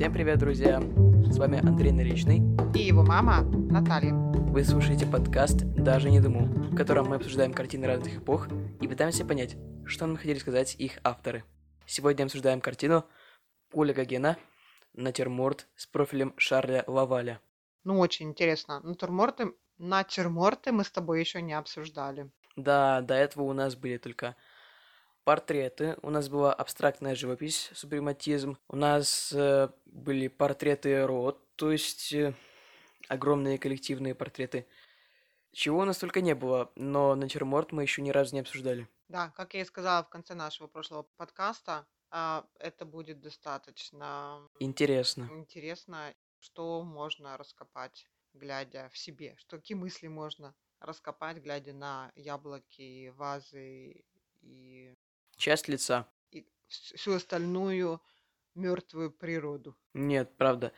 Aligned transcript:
Всем 0.00 0.14
привет, 0.14 0.38
друзья! 0.38 0.80
С 0.80 1.36
вами 1.36 1.58
Андрей 1.58 1.92
Наречный. 1.92 2.38
И 2.74 2.84
его 2.84 3.02
мама 3.02 3.42
Наталья. 3.42 4.14
Вы 4.14 4.64
слушаете 4.64 5.04
подкаст 5.04 5.58
«Даже 5.74 6.10
не 6.10 6.20
думал», 6.20 6.46
в 6.46 6.74
котором 6.74 7.08
мы 7.10 7.16
обсуждаем 7.16 7.52
картины 7.52 7.86
разных 7.86 8.16
эпох 8.16 8.48
и 8.80 8.88
пытаемся 8.88 9.26
понять, 9.26 9.58
что 9.84 10.06
нам 10.06 10.16
хотели 10.16 10.38
сказать 10.38 10.74
их 10.76 11.00
авторы. 11.04 11.44
Сегодня 11.84 12.24
обсуждаем 12.24 12.62
картину 12.62 13.04
Поля 13.68 13.92
Гогена 13.92 14.38
«Натюрморт» 14.94 15.68
с 15.76 15.86
профилем 15.86 16.32
Шарля 16.38 16.82
Лаваля. 16.86 17.42
Ну, 17.84 17.98
очень 17.98 18.30
интересно. 18.30 18.80
Натюрморты, 18.80 19.52
натюрморты 19.76 20.72
мы 20.72 20.84
с 20.84 20.90
тобой 20.90 21.20
еще 21.20 21.42
не 21.42 21.52
обсуждали. 21.52 22.30
Да, 22.56 23.02
до 23.02 23.12
этого 23.12 23.42
у 23.42 23.52
нас 23.52 23.76
были 23.76 23.98
только 23.98 24.34
портреты, 25.24 25.96
у 26.02 26.10
нас 26.10 26.28
была 26.28 26.52
абстрактная 26.52 27.14
живопись, 27.14 27.70
супрематизм, 27.74 28.58
у 28.68 28.76
нас 28.76 29.32
э, 29.32 29.68
были 29.86 30.28
портреты 30.28 31.06
род, 31.06 31.40
то 31.56 31.70
есть 31.70 32.12
э, 32.12 32.34
огромные 33.08 33.58
коллективные 33.58 34.14
портреты. 34.14 34.66
Чего 35.52 35.80
у 35.80 35.84
нас 35.84 35.98
только 35.98 36.20
не 36.20 36.34
было, 36.34 36.70
но 36.76 37.14
натюрморт 37.14 37.72
мы 37.72 37.82
еще 37.82 38.02
ни 38.02 38.10
разу 38.10 38.34
не 38.34 38.40
обсуждали. 38.40 38.88
Да, 39.08 39.30
как 39.30 39.54
я 39.54 39.62
и 39.62 39.64
сказала 39.64 40.04
в 40.04 40.08
конце 40.08 40.34
нашего 40.34 40.68
прошлого 40.68 41.02
подкаста, 41.16 41.86
а, 42.10 42.46
это 42.58 42.84
будет 42.84 43.20
достаточно 43.20 44.48
Интересно. 44.58 45.28
интересно, 45.32 46.14
что 46.38 46.82
можно 46.82 47.36
раскопать, 47.36 48.06
глядя 48.34 48.88
в 48.92 48.98
себе, 48.98 49.34
что 49.38 49.56
какие 49.58 49.76
мысли 49.76 50.08
можно 50.08 50.54
раскопать, 50.80 51.38
глядя 51.38 51.72
на 51.72 52.10
яблоки, 52.14 53.08
вазы 53.16 54.04
и, 54.40 54.94
Часть 55.40 55.68
лица. 55.68 56.06
и 56.32 56.40
вс- 56.68 56.96
всю 56.96 57.14
остальную 57.14 58.02
мертвую 58.54 59.10
природу. 59.10 59.74
Нет, 59.94 60.36
правда. 60.36 60.72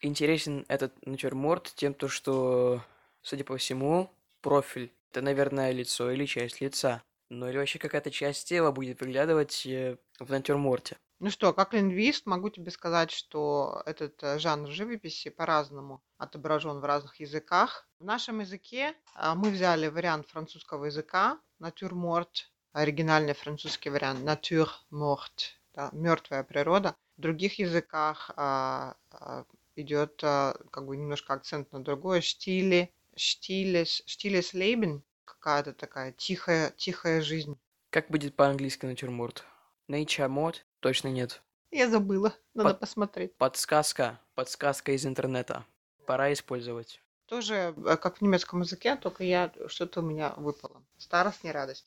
Интересен 0.00 0.64
этот 0.68 0.94
натюрморт 1.06 1.72
тем, 1.76 1.92
то, 1.92 2.08
что, 2.08 2.82
судя 3.20 3.44
по 3.44 3.58
всему, 3.58 4.10
профиль– 4.40 4.90
это, 5.10 5.20
наверное, 5.20 5.70
лицо 5.70 6.10
или 6.10 6.24
часть 6.24 6.62
лица. 6.62 7.02
Ну 7.28 7.46
или 7.48 7.58
вообще 7.58 7.78
какая-то 7.78 8.10
часть 8.10 8.48
тела 8.48 8.70
будет 8.70 9.00
выглядывать 9.00 9.66
э, 9.66 9.98
в 10.18 10.30
натюрморте. 10.30 10.96
Ну 11.18 11.30
что, 11.30 11.52
как 11.52 11.74
лингвист 11.74 12.24
могу 12.24 12.48
тебе 12.48 12.70
сказать, 12.70 13.10
что 13.10 13.82
этот 13.84 14.22
э, 14.22 14.38
жанр 14.38 14.70
живописи 14.70 15.28
по-разному 15.28 16.02
отображен 16.16 16.78
в 16.80 16.84
разных 16.84 17.20
языках. 17.20 17.86
В 17.98 18.04
нашем 18.04 18.40
языке 18.40 18.94
а, 19.14 19.34
мы 19.34 19.50
взяли 19.50 19.88
вариант 19.88 20.28
французского 20.28 20.86
языка, 20.86 21.38
натюрморт, 21.58 22.50
оригинальный 22.76 23.32
французский 23.32 23.88
вариант, 23.88 24.22
натюрморт, 24.22 25.58
да, 25.74 25.88
мертвая 25.92 26.44
природа. 26.44 26.94
В 27.16 27.22
других 27.22 27.58
языках 27.58 28.30
а, 28.36 28.96
а, 29.10 29.44
идет 29.76 30.20
а, 30.22 30.58
как 30.70 30.84
бы 30.84 30.96
немножко 30.96 31.32
акцент 31.32 31.72
на 31.72 31.82
другое, 31.82 32.20
штиле, 32.20 32.90
штилес, 33.16 34.02
штилес 34.04 34.52
лейбен, 34.52 35.02
какая-то 35.24 35.72
такая 35.72 36.12
тихая, 36.12 36.70
тихая 36.76 37.22
жизнь. 37.22 37.58
Как 37.88 38.10
будет 38.10 38.36
по-английски 38.36 38.84
натюрморт? 38.84 39.44
Nature 39.88 40.28
mode? 40.28 40.56
Точно 40.80 41.08
нет. 41.08 41.42
Я 41.70 41.88
забыла, 41.88 42.34
надо 42.52 42.70
Под- 42.70 42.80
посмотреть. 42.80 43.34
Подсказка. 43.36 44.20
Подсказка 44.34 44.92
из 44.92 45.06
интернета. 45.06 45.64
Пора 46.04 46.30
использовать. 46.32 47.00
Тоже 47.24 47.74
э, 47.86 47.96
как 47.96 48.18
в 48.18 48.22
немецком 48.22 48.60
языке, 48.60 48.96
только 48.96 49.24
я 49.24 49.50
что-то 49.66 50.00
у 50.00 50.04
меня 50.04 50.34
выпало. 50.36 50.82
Старость 50.98 51.42
не 51.42 51.52
радость. 51.52 51.86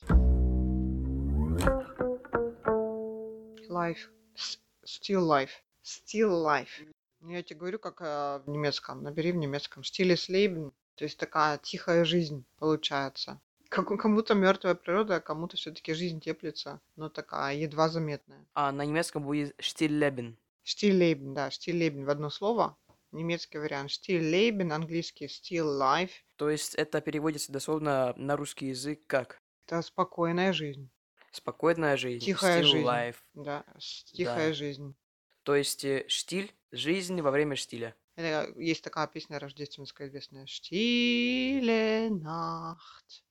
Life. 3.68 4.08
S- 4.36 4.58
Still 4.84 5.22
life. 5.26 5.50
Still 5.84 6.30
life. 6.44 6.68
Ну, 7.20 7.30
Я 7.30 7.42
тебе 7.42 7.60
говорю, 7.60 7.78
как 7.78 8.00
э, 8.00 8.40
в 8.44 8.48
немецком. 8.48 9.02
Набери 9.02 9.32
в 9.32 9.36
немецком. 9.36 9.82
Stilles 9.82 10.28
Leben. 10.28 10.72
То 10.96 11.04
есть 11.04 11.18
такая 11.18 11.58
тихая 11.58 12.04
жизнь 12.04 12.44
получается. 12.58 13.40
Как, 13.68 13.86
кому-то 14.00 14.34
мертвая 14.34 14.74
природа, 14.74 15.16
а 15.16 15.20
кому-то 15.20 15.56
все-таки 15.56 15.94
жизнь 15.94 16.20
теплится, 16.20 16.80
но 16.96 17.08
такая 17.08 17.54
едва 17.56 17.88
заметная. 17.88 18.44
А 18.54 18.72
на 18.72 18.84
немецком 18.84 19.22
будет 19.22 19.54
Stillleben. 19.60 20.34
Stillleben, 20.64 21.34
да, 21.34 21.48
Stillleben 21.48 22.04
в 22.04 22.10
одно 22.10 22.30
слово. 22.30 22.76
Немецкий 23.12 23.58
вариант 23.58 23.90
Stillleben, 23.90 24.72
английский 24.72 25.26
Still 25.26 25.78
Life. 25.80 26.10
То 26.36 26.50
есть 26.50 26.74
это 26.74 27.00
переводится 27.00 27.52
дословно 27.52 28.12
на 28.16 28.36
русский 28.36 28.66
язык 28.66 29.00
как 29.06 29.40
Это 29.66 29.82
спокойная 29.82 30.52
жизнь. 30.52 30.90
Спокойная 31.30 31.96
жизнь, 31.96 32.24
Тихая 32.24 32.60
still 32.62 32.66
жизнь. 32.66 32.86
life. 32.86 33.16
Да, 33.34 33.64
тихая 34.06 34.48
Да. 34.48 34.52
жизнь. 34.54 34.94
То 35.42 35.54
есть 35.56 35.84
э, 35.84 36.04
штиль, 36.08 36.52
жизнь 36.70 37.20
во 37.22 37.30
время 37.30 37.56
штиля. 37.56 37.94
Это 38.16 38.52
есть 38.58 38.84
такая 38.84 39.06
песня 39.06 39.38
рождественская 39.38 40.08
известная. 40.08 40.44
Stille 40.46 42.08
Nacht, 42.10 43.22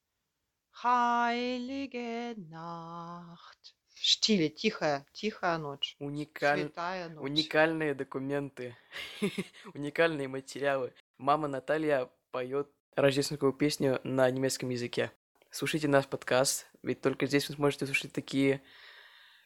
heilige 0.84 2.36
Nacht. 2.50 3.74
Штиле, 4.02 4.48
тихая, 4.50 5.06
тихая 5.12 5.58
ночь. 5.58 5.98
Уникаль... 6.00 6.62
Святая 6.62 7.10
ночь. 7.10 7.22
Уникальные 7.22 7.94
документы, 7.94 8.78
уникальные 9.74 10.30
материалы. 10.30 10.94
Мама 11.18 11.50
Наталья 11.50 12.10
поет 12.32 12.70
рождественскую 12.96 13.52
песню 13.52 14.00
на 14.06 14.32
немецком 14.32 14.70
языке. 14.70 15.12
Слушайте 15.52 15.90
наш 15.90 16.08
подкаст, 16.08 16.66
ведь 16.84 17.02
только 17.02 17.26
здесь 17.26 17.50
вы 17.50 17.56
сможете 17.56 17.86
слушать 17.86 18.14
такие 18.14 18.62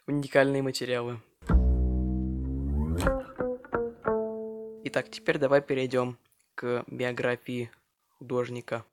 уникальные 0.06 0.62
материалы. 0.62 1.20
Итак, 4.84 5.10
теперь 5.10 5.38
давай 5.38 5.62
перейдем 5.62 6.18
к 6.54 6.84
биографии 6.86 7.70
художника. 8.18 8.84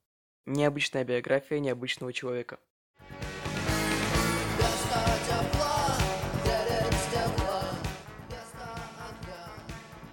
Необычная 0.45 1.03
биография 1.03 1.59
необычного 1.59 2.13
человека. 2.13 2.59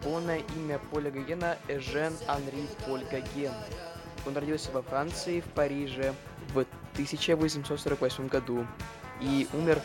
Полное 0.03 0.43
имя 0.57 0.79
Поля 0.91 1.11
Гогена 1.11 1.59
Эжен 1.69 2.13
Анри 2.27 2.67
Поль 2.87 3.05
Гоген. 3.11 3.53
Он 4.27 4.37
родился 4.37 4.71
во 4.73 4.83
Франции, 4.83 5.41
в 5.41 5.47
Париже 5.53 6.15
в 6.49 6.65
1848 6.99 8.27
году 8.27 8.67
и 9.21 9.47
умер 9.53 9.81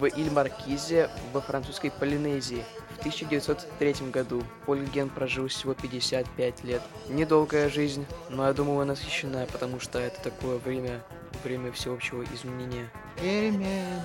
в 0.00 0.06
Иль-Маркизе 0.06 1.08
во 1.32 1.40
французской 1.40 1.90
Полинезии 1.90 2.64
в 2.96 2.98
1903 2.98 4.10
году. 4.10 4.42
Поль 4.66 4.80
Гоген 4.80 5.08
прожил 5.08 5.46
всего 5.46 5.74
55 5.74 6.64
лет. 6.64 6.82
Недолгая 7.08 7.68
жизнь, 7.68 8.06
но 8.28 8.46
я 8.46 8.52
думаю, 8.52 8.86
насыщенная, 8.86 9.46
потому 9.46 9.78
что 9.78 10.00
это 10.00 10.20
такое 10.20 10.58
время, 10.58 11.00
время 11.44 11.70
всеобщего 11.70 12.24
изменения. 12.34 12.90
Перемен. 13.20 14.02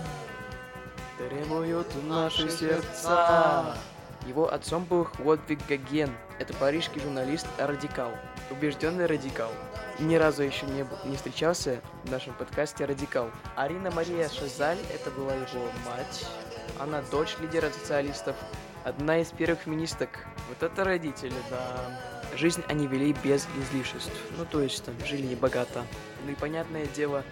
Требуют 1.18 1.88
наши 2.08 2.50
сердца. 2.50 3.76
Его 4.28 4.52
отцом 4.52 4.86
был 4.86 5.06
Хлодвиг 5.06 5.60
Гоген. 5.68 6.12
Это 6.44 6.54
парижский 6.56 7.00
журналист-радикал. 7.00 8.12
Убежденный 8.52 9.06
радикал. 9.06 9.50
Ни 9.98 10.16
разу 10.16 10.44
еще 10.44 10.66
не, 10.66 10.84
б- 10.84 10.90
не 11.06 11.16
встречался 11.16 11.80
в 12.04 12.12
нашем 12.12 12.34
подкасте 12.34 12.84
радикал. 12.84 13.32
Арина 13.56 13.92
Мария 13.92 14.28
Шазаль, 14.28 14.78
это 14.94 15.10
была 15.12 15.34
его 15.36 15.72
мать. 15.86 16.28
Она 16.82 17.02
дочь 17.04 17.38
лидера 17.40 17.70
социалистов. 17.70 18.36
Одна 18.84 19.22
из 19.22 19.32
первых 19.32 19.62
феминисток. 19.62 20.10
Вот 20.50 20.62
это 20.70 20.84
родители, 20.84 21.34
да. 21.50 22.02
Жизнь 22.36 22.62
они 22.68 22.88
вели 22.88 23.16
без 23.24 23.48
излишеств. 23.62 24.12
Ну, 24.38 24.44
то 24.44 24.62
есть 24.62 24.84
там 24.84 24.96
жили 25.06 25.22
небогато. 25.22 25.86
Ну 26.26 26.32
и 26.34 26.36
понятное 26.36 26.88
дело, 26.88 27.24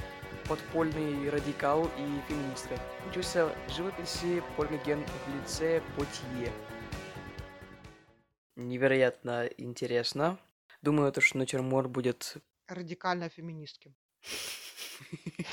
подпольный 0.47 1.29
радикал 1.29 1.83
и 1.97 2.21
феминистка. 2.29 2.75
Учился 3.09 3.49
живописи 3.75 4.41
Поль 4.55 4.67
Гоген 4.67 5.03
в 5.03 5.35
лице 5.35 5.81
Потье. 5.97 6.49
Невероятно 8.67 9.47
интересно. 9.57 10.39
Думаю, 10.81 11.11
то, 11.11 11.21
что 11.21 11.37
натюрморт 11.37 11.89
будет... 11.89 12.37
Радикально 12.67 13.29
феминистки. 13.29 13.93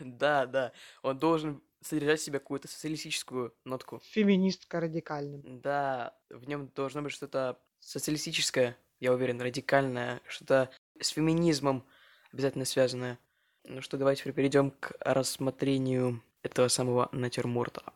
Да, 0.00 0.46
да. 0.46 0.72
Он 1.02 1.18
должен 1.18 1.62
содержать 1.82 2.20
в 2.20 2.24
себе 2.24 2.38
какую-то 2.38 2.68
социалистическую 2.68 3.54
нотку. 3.64 4.00
Феминистка 4.04 4.80
радикальным. 4.80 5.60
Да, 5.60 6.16
в 6.30 6.46
нем 6.48 6.70
должно 6.74 7.02
быть 7.02 7.12
что-то 7.12 7.58
социалистическое, 7.80 8.76
я 9.00 9.12
уверен, 9.12 9.40
радикальное, 9.40 10.20
что-то 10.26 10.70
с 11.00 11.08
феминизмом 11.08 11.84
обязательно 12.32 12.64
связанное. 12.64 13.18
Ну 13.64 13.80
что, 13.80 13.96
давайте 13.96 14.30
перейдем 14.32 14.70
к 14.70 14.92
рассмотрению 15.00 16.22
этого 16.42 16.68
самого 16.68 17.08
натюрморта. 17.12 17.92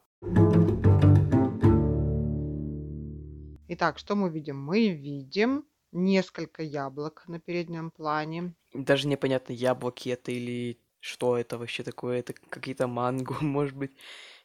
Итак, 3.70 3.98
что 3.98 4.16
мы 4.16 4.30
видим? 4.30 4.58
Мы 4.58 4.88
видим 4.88 5.66
несколько 5.92 6.62
яблок 6.62 7.24
на 7.28 7.38
переднем 7.38 7.90
плане. 7.90 8.54
Даже 8.72 9.08
непонятно, 9.08 9.52
яблоки 9.52 10.08
это 10.08 10.32
или 10.32 10.80
что 11.00 11.36
это 11.36 11.58
вообще 11.58 11.82
такое. 11.82 12.20
Это 12.20 12.32
какие-то 12.32 12.86
манго, 12.86 13.34
может 13.42 13.76
быть, 13.76 13.92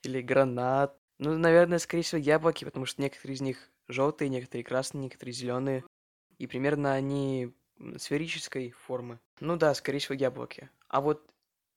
или 0.03 0.21
гранат. 0.21 0.99
Ну, 1.19 1.37
наверное, 1.37 1.79
скорее 1.79 2.03
всего, 2.03 2.19
яблоки, 2.19 2.65
потому 2.65 2.85
что 2.85 3.01
некоторые 3.01 3.35
из 3.35 3.41
них 3.41 3.71
желтые, 3.87 4.27
некоторые 4.27 4.65
красные, 4.65 5.03
некоторые 5.03 5.33
зеленые. 5.33 5.85
И 6.37 6.45
примерно 6.45 6.93
они 6.93 7.53
сферической 7.97 8.71
формы. 8.71 9.19
Ну 9.39 9.55
да, 9.55 9.73
скорее 9.73 9.99
всего, 9.99 10.15
яблоки. 10.15 10.69
А 10.89 10.99
вот 10.99 11.29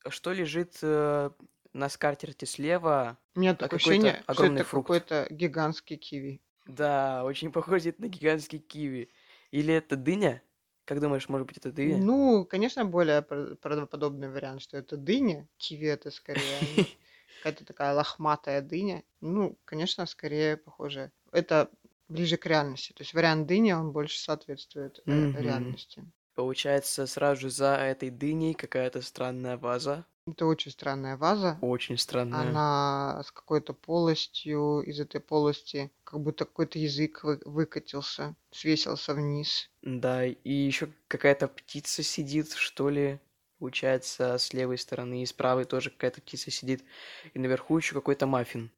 что 0.09 0.33
лежит 0.33 0.79
э, 0.83 1.31
на 1.73 1.89
скатерти 1.89 2.45
слева? 2.45 3.19
У 3.37 3.41
меня 3.41 3.55
такое 3.55 3.77
ощущение, 3.79 4.25
что 4.33 4.45
это 4.45 4.65
какой-то 4.65 5.29
гигантский 5.31 5.97
киви. 5.97 6.41
Да, 6.67 7.25
очень 7.25 7.53
похоже 7.53 7.95
на 7.99 8.09
гигантский 8.09 8.59
киви. 8.59 9.11
Или 9.51 9.75
это 9.75 9.97
дыня? 9.97 10.43
Как 10.85 11.01
думаешь, 11.01 11.29
может 11.29 11.47
быть, 11.47 11.57
это 11.57 11.73
дыня? 11.73 11.99
Ну, 11.99 12.45
конечно, 12.45 12.85
более 12.85 13.23
правдоподобный 13.23 14.31
вариант, 14.31 14.63
что 14.63 14.77
это 14.77 14.97
дыня. 14.97 15.49
Киви 15.57 15.87
это 15.87 16.11
скорее 16.11 16.43
а 16.61 16.85
какая-то 17.43 17.65
такая 17.65 17.95
лохматая 17.95 18.63
дыня. 18.63 19.03
Ну, 19.21 19.59
конечно, 19.65 20.07
скорее 20.07 20.57
похоже. 20.57 21.11
Это 21.33 21.71
ближе 22.09 22.37
к 22.37 22.47
реальности. 22.47 22.93
То 22.93 23.03
есть 23.03 23.15
вариант 23.15 23.47
дыни, 23.47 23.73
он 23.73 23.93
больше 23.93 24.19
соответствует 24.19 25.01
mm-hmm. 25.07 25.41
реальности. 25.41 26.05
Получается, 26.35 27.07
сразу 27.07 27.49
за 27.49 27.77
этой 27.77 28.11
дыней 28.11 28.55
какая-то 28.55 29.03
странная 29.03 29.57
ваза. 29.57 30.07
Это 30.27 30.47
очень 30.47 30.73
странная 30.73 31.17
ваза. 31.17 31.57
Очень 31.63 31.99
странная. 31.99 32.41
Она 32.41 33.23
с 33.25 33.31
какой-то 33.31 33.73
полостью, 33.75 34.81
из 34.81 34.99
этой 34.99 35.21
полости 35.21 35.93
как 36.03 36.21
будто 36.21 36.45
какой-то 36.45 36.81
язык 36.81 37.23
вы- 37.23 37.41
выкатился, 37.45 38.35
свесился 38.51 39.15
вниз. 39.15 39.71
Да, 39.83 40.27
и 40.27 40.53
еще 40.53 40.89
какая-то 41.07 41.47
птица 41.47 42.03
сидит, 42.03 42.53
что 42.55 42.91
ли, 42.91 43.21
получается, 43.61 44.37
с 44.37 44.53
левой 44.53 44.79
стороны, 44.79 45.23
и 45.23 45.27
с 45.27 45.33
правой 45.33 45.65
тоже 45.65 45.91
какая-то 45.91 46.21
птица 46.21 46.51
сидит. 46.51 46.85
И 47.33 47.39
наверху 47.39 47.77
еще 47.79 47.95
какой-то 47.95 48.27
маффин. 48.27 48.73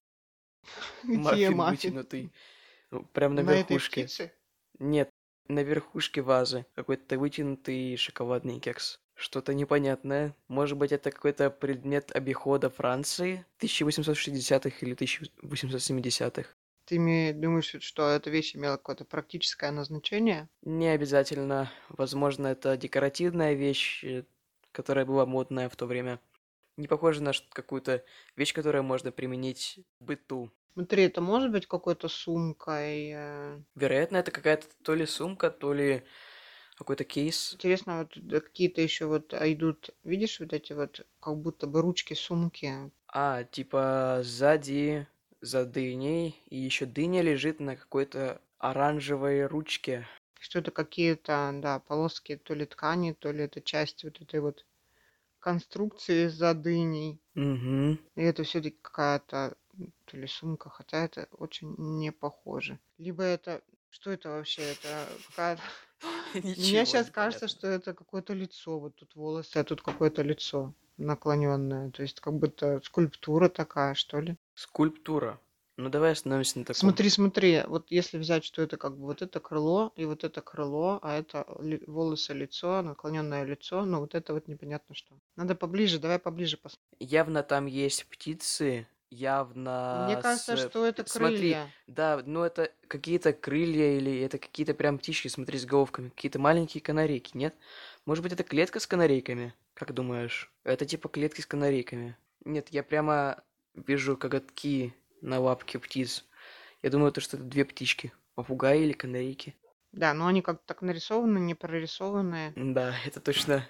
Где 1.02 1.48
маффин? 1.48 1.94
вытянутый. 1.94 2.32
Ну, 2.90 3.04
прям 3.04 3.34
на, 3.34 3.40
верхушке. 3.40 4.06
Нет, 4.78 5.08
на 5.48 5.62
верхушке 5.62 6.20
вазы. 6.20 6.66
Какой-то 6.74 7.18
вытянутый 7.18 7.96
шоколадный 7.96 8.60
кекс. 8.60 9.00
Что-то 9.18 9.52
непонятное. 9.52 10.32
Может 10.46 10.78
быть, 10.78 10.92
это 10.92 11.10
какой-то 11.10 11.50
предмет 11.50 12.14
обихода 12.14 12.70
Франции 12.70 13.44
1860-х 13.60 14.76
или 14.80 14.94
1870-х. 14.94 16.48
Ты 16.84 17.32
думаешь, 17.34 17.74
что 17.80 18.08
эта 18.10 18.30
вещь 18.30 18.54
имела 18.54 18.76
какое-то 18.76 19.04
практическое 19.04 19.72
назначение? 19.72 20.48
Не 20.62 20.90
обязательно. 20.90 21.68
Возможно, 21.88 22.46
это 22.46 22.76
декоративная 22.76 23.54
вещь, 23.54 24.04
э, 24.04 24.22
которая 24.70 25.04
была 25.04 25.26
модная 25.26 25.68
в 25.68 25.74
то 25.74 25.86
время. 25.86 26.20
Не 26.76 26.86
похоже 26.86 27.20
на 27.20 27.32
какую-то 27.50 28.04
вещь, 28.36 28.54
которую 28.54 28.84
можно 28.84 29.10
применить 29.10 29.80
в 29.98 30.04
быту. 30.04 30.52
Смотри, 30.74 31.02
это 31.02 31.20
может 31.20 31.50
быть 31.50 31.66
какой-то 31.66 32.06
сумкой. 32.06 33.10
Э. 33.12 33.60
Вероятно, 33.74 34.18
это 34.18 34.30
какая-то 34.30 34.68
то 34.84 34.94
ли 34.94 35.06
сумка, 35.06 35.50
то 35.50 35.72
ли 35.74 36.04
какой-то 36.78 37.04
кейс. 37.04 37.54
Интересно, 37.54 37.98
вот 37.98 38.42
какие-то 38.44 38.80
еще 38.80 39.06
вот 39.06 39.34
а, 39.34 39.52
идут, 39.52 39.90
видишь, 40.04 40.40
вот 40.40 40.52
эти 40.52 40.72
вот 40.72 41.06
как 41.20 41.36
будто 41.36 41.66
бы 41.66 41.82
ручки 41.82 42.14
сумки. 42.14 42.72
А, 43.08 43.44
типа 43.44 44.20
сзади 44.22 45.06
за 45.40 45.64
дыней, 45.64 46.40
и 46.48 46.56
еще 46.56 46.86
дыня 46.86 47.22
лежит 47.22 47.60
на 47.60 47.76
какой-то 47.76 48.40
оранжевой 48.58 49.46
ручке. 49.46 50.06
Что 50.40 50.60
это 50.60 50.70
какие-то, 50.70 51.50
да, 51.54 51.80
полоски 51.80 52.36
то 52.36 52.54
ли 52.54 52.64
ткани, 52.64 53.12
то 53.12 53.32
ли 53.32 53.44
это 53.44 53.60
часть 53.60 54.04
вот 54.04 54.20
этой 54.20 54.40
вот 54.40 54.64
конструкции 55.40 56.26
за 56.28 56.54
дыней. 56.54 57.20
Угу. 57.34 57.98
И 58.16 58.22
это 58.22 58.44
все-таки 58.44 58.78
какая-то 58.82 59.56
то 60.04 60.16
ли 60.16 60.26
сумка, 60.26 60.70
хотя 60.70 61.04
это 61.04 61.28
очень 61.32 61.75
не 61.78 62.12
похоже. 62.12 62.78
Либо 62.98 63.22
это... 63.22 63.62
Что 63.90 64.10
это 64.10 64.28
вообще? 64.28 64.62
Это 64.62 65.08
какая-то... 65.28 65.62
Мне 66.44 66.54
сейчас 66.54 67.10
кажется, 67.10 67.48
что 67.48 67.66
это 67.66 67.94
какое-то 67.94 68.32
лицо. 68.34 68.78
Вот 68.78 68.96
тут 68.96 69.14
волосы, 69.14 69.56
а 69.56 69.64
тут 69.64 69.82
какое-то 69.82 70.22
лицо 70.22 70.75
наклоненное. 70.98 71.90
То 71.90 72.02
есть 72.02 72.20
как 72.20 72.34
будто 72.34 72.80
скульптура 72.84 73.48
такая, 73.48 73.94
что 73.94 74.20
ли. 74.20 74.36
Скульптура. 74.54 75.40
Ну 75.76 75.90
давай 75.90 76.10
остановимся 76.10 76.58
на 76.58 76.64
таком. 76.64 76.80
Смотри, 76.80 77.08
смотри, 77.08 77.62
вот 77.69 77.86
если 77.90 78.19
взять, 78.19 78.44
что 78.44 78.62
это 78.62 78.76
как 78.76 78.96
бы 78.96 79.04
вот 79.04 79.22
это 79.22 79.38
крыло 79.38 79.92
и 79.94 80.06
вот 80.06 80.25
это 80.25 80.40
крыло, 80.40 80.98
а 81.02 81.16
это 81.16 81.46
ли, 81.60 81.80
волосы, 81.86 82.32
лицо, 82.32 82.82
наклоненное 82.82 83.44
лицо, 83.44 83.84
ну 83.84 84.00
вот 84.00 84.16
это 84.16 84.34
вот 84.34 84.48
непонятно 84.48 84.96
что. 84.96 85.14
Надо 85.36 85.54
поближе, 85.54 86.00
давай 86.00 86.19
поближе 86.19 86.56
посмотрим. 86.56 86.96
Явно 86.98 87.44
там 87.44 87.66
есть 87.66 88.06
птицы, 88.06 88.88
явно... 89.10 90.06
Мне 90.06 90.20
кажется, 90.20 90.56
с... 90.56 90.60
что 90.60 90.87
это 90.87 91.05
крылья. 91.05 91.62
Смотри, 91.62 91.72
да, 91.87 92.22
ну 92.25 92.43
это 92.43 92.72
какие-то 92.88 93.32
крылья 93.32 93.96
или 93.96 94.20
это 94.20 94.38
какие-то 94.38 94.75
прям 94.75 94.99
птички, 94.99 95.28
смотри, 95.28 95.58
с 95.58 95.64
головками. 95.64 96.10
Какие-то 96.10 96.38
маленькие 96.38 96.82
канарейки, 96.82 97.37
нет? 97.37 97.55
Может 98.05 98.22
быть, 98.22 98.32
это 98.32 98.44
клетка 98.44 98.81
с 98.81 98.87
канарейками? 98.87 99.55
Как 99.75 99.93
думаешь? 99.94 100.50
Это 100.64 100.87
типа 100.87 101.08
клетки 101.08 101.40
с 101.40 101.46
канарейками. 101.46 102.16
Нет, 102.44 102.69
я 102.70 102.82
прямо 102.82 103.43
вижу 103.75 104.16
коготки 104.16 104.94
на 105.20 105.40
лапке 105.40 105.78
птиц. 105.78 106.25
Я 106.82 106.90
думаю, 106.90 107.11
это 107.11 107.20
что-то 107.20 107.43
две 107.43 107.64
птички. 107.64 108.12
Попугаи 108.34 108.82
или 108.82 108.93
канарейки. 108.93 109.56
Да, 109.93 110.14
но 110.14 110.26
они 110.26 110.43
как-то 110.43 110.62
так 110.66 110.82
нарисованы, 110.82 111.38
не 111.38 111.54
прорисованные. 111.54 112.52
Да, 112.56 112.94
это 113.06 113.20
точно 113.20 113.66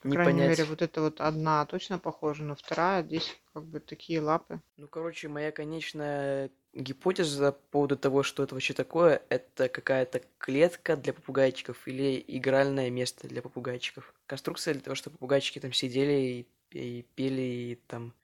по 0.00 0.08
не 0.08 0.14
крайней 0.16 0.32
понять. 0.32 0.58
мере, 0.58 0.68
вот 0.68 0.82
эта 0.82 1.00
вот 1.00 1.20
одна 1.20 1.64
точно 1.66 1.98
похожа, 1.98 2.42
но 2.42 2.54
вторая 2.54 3.02
здесь 3.02 3.36
как 3.52 3.64
бы 3.64 3.80
такие 3.80 4.20
лапы. 4.20 4.60
Ну, 4.76 4.88
короче, 4.88 5.28
моя 5.28 5.52
конечная 5.52 6.50
гипотеза 6.72 7.52
по 7.52 7.58
поводу 7.70 7.96
того, 7.96 8.22
что 8.22 8.42
это 8.42 8.54
вообще 8.54 8.74
такое, 8.74 9.22
это 9.28 9.68
какая-то 9.68 10.22
клетка 10.38 10.96
для 10.96 11.12
попугайчиков 11.12 11.88
или 11.88 12.22
игральное 12.26 12.90
место 12.90 13.28
для 13.28 13.42
попугайчиков. 13.42 14.14
Конструкция 14.26 14.74
для 14.74 14.82
того, 14.82 14.94
чтобы 14.94 15.14
попугайчики 15.14 15.58
там 15.58 15.72
сидели 15.72 16.46
и, 16.72 16.78
и 16.78 17.02
пели, 17.14 17.42
и 17.42 17.74
там 17.86 18.14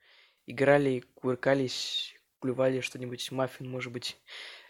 играли, 0.45 1.03
кувыркались, 1.15 2.15
клювали 2.39 2.81
что-нибудь, 2.81 3.31
маффин, 3.31 3.69
может 3.69 3.91
быть, 3.91 4.17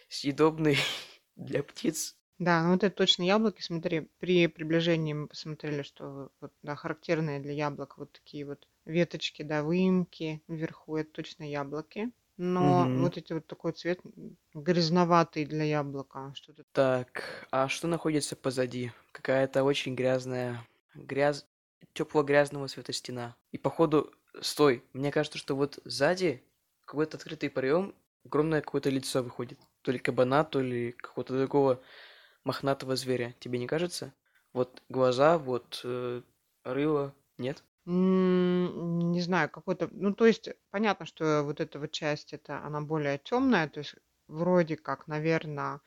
съедобный 0.07 0.77
для 1.35 1.63
птиц. 1.63 2.15
Да, 2.39 2.63
ну 2.63 2.71
вот 2.73 2.83
это 2.83 2.95
точно 2.95 3.23
яблоки. 3.23 3.61
Смотри, 3.61 4.09
при 4.19 4.47
приближении 4.47 5.13
мы 5.13 5.27
посмотрели, 5.27 5.81
что 5.83 6.31
вот, 6.41 6.53
да, 6.61 6.75
характерные 6.75 7.39
для 7.39 7.53
яблок 7.53 7.97
вот 7.97 8.11
такие 8.13 8.45
вот 8.45 8.67
веточки, 8.85 9.43
да, 9.43 9.63
выемки 9.63 10.43
вверху, 10.47 10.97
это 10.97 11.11
точно 11.11 11.43
яблоки. 11.49 12.11
Но 12.37 12.89
Мгм. 12.89 12.95
вот 12.95 13.17
эти 13.17 13.33
вот 13.33 13.45
такой 13.47 13.73
цвет 13.73 13.99
грязноватый 14.53 15.45
для 15.45 15.63
яблока. 15.63 16.33
Что-то 16.35 16.63
Так, 16.71 17.47
а 17.51 17.67
что 17.67 17.87
находится 17.87 18.35
позади? 18.35 18.91
Какая-то 19.11 19.63
очень 19.63 19.95
грязная, 19.95 20.67
гряз, 20.95 21.47
тепло-грязного 21.93 22.67
цвета 22.67 22.93
стена. 22.93 23.35
И 23.51 23.57
походу, 23.57 24.11
стой, 24.41 24.83
мне 24.93 25.11
кажется, 25.11 25.37
что 25.37 25.55
вот 25.55 25.79
сзади 25.85 26.43
какой-то 26.85 27.17
открытый 27.17 27.49
проем, 27.51 27.95
огромное 28.25 28.61
какое-то 28.61 28.89
лицо 28.89 29.21
выходит. 29.21 29.59
То 29.83 29.91
ли 29.91 29.99
кабана, 29.99 30.43
то 30.43 30.61
ли 30.61 30.93
какого-то 30.93 31.37
другого 31.37 31.83
мохнатого 32.43 32.95
зверя, 32.95 33.35
тебе 33.39 33.59
не 33.59 33.67
кажется? 33.67 34.13
Вот 34.53 34.83
глаза, 34.89 35.37
вот 35.37 35.81
э, 35.83 36.21
рыло, 36.63 37.15
нет? 37.37 37.63
Не 37.85 39.19
знаю, 39.21 39.49
какой-то... 39.49 39.89
Ну, 39.91 40.13
то 40.13 40.25
есть, 40.25 40.49
понятно, 40.71 41.05
что 41.05 41.43
вот 41.43 41.59
эта 41.59 41.79
вот 41.79 41.91
часть, 41.91 42.31
это 42.33 42.59
она 42.63 42.79
более 42.81 43.17
темная, 43.17 43.67
то 43.69 43.79
есть 43.79 43.95
вроде 44.27 44.77
как, 44.77 45.07
наверное, 45.07 45.81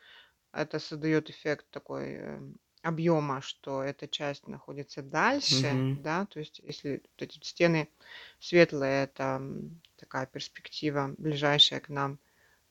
это 0.53 0.79
создает 0.81 1.31
эффект 1.31 1.67
такой 1.71 2.15
э, 2.15 2.41
объема, 2.83 3.41
что 3.43 3.83
эта 3.83 4.09
часть 4.09 4.49
находится 4.49 5.03
дальше, 5.03 5.69
Мгм. 5.75 5.97
да, 5.97 6.27
то 6.27 6.39
есть 6.41 6.61
если 6.61 7.03
вот 7.05 7.23
эти 7.23 7.39
стены 7.45 7.89
светлые, 8.41 9.05
это 9.05 9.43
такая 9.97 10.27
перспектива 10.27 11.15
ближайшая 11.19 11.81
к 11.81 11.89
нам, 11.91 12.21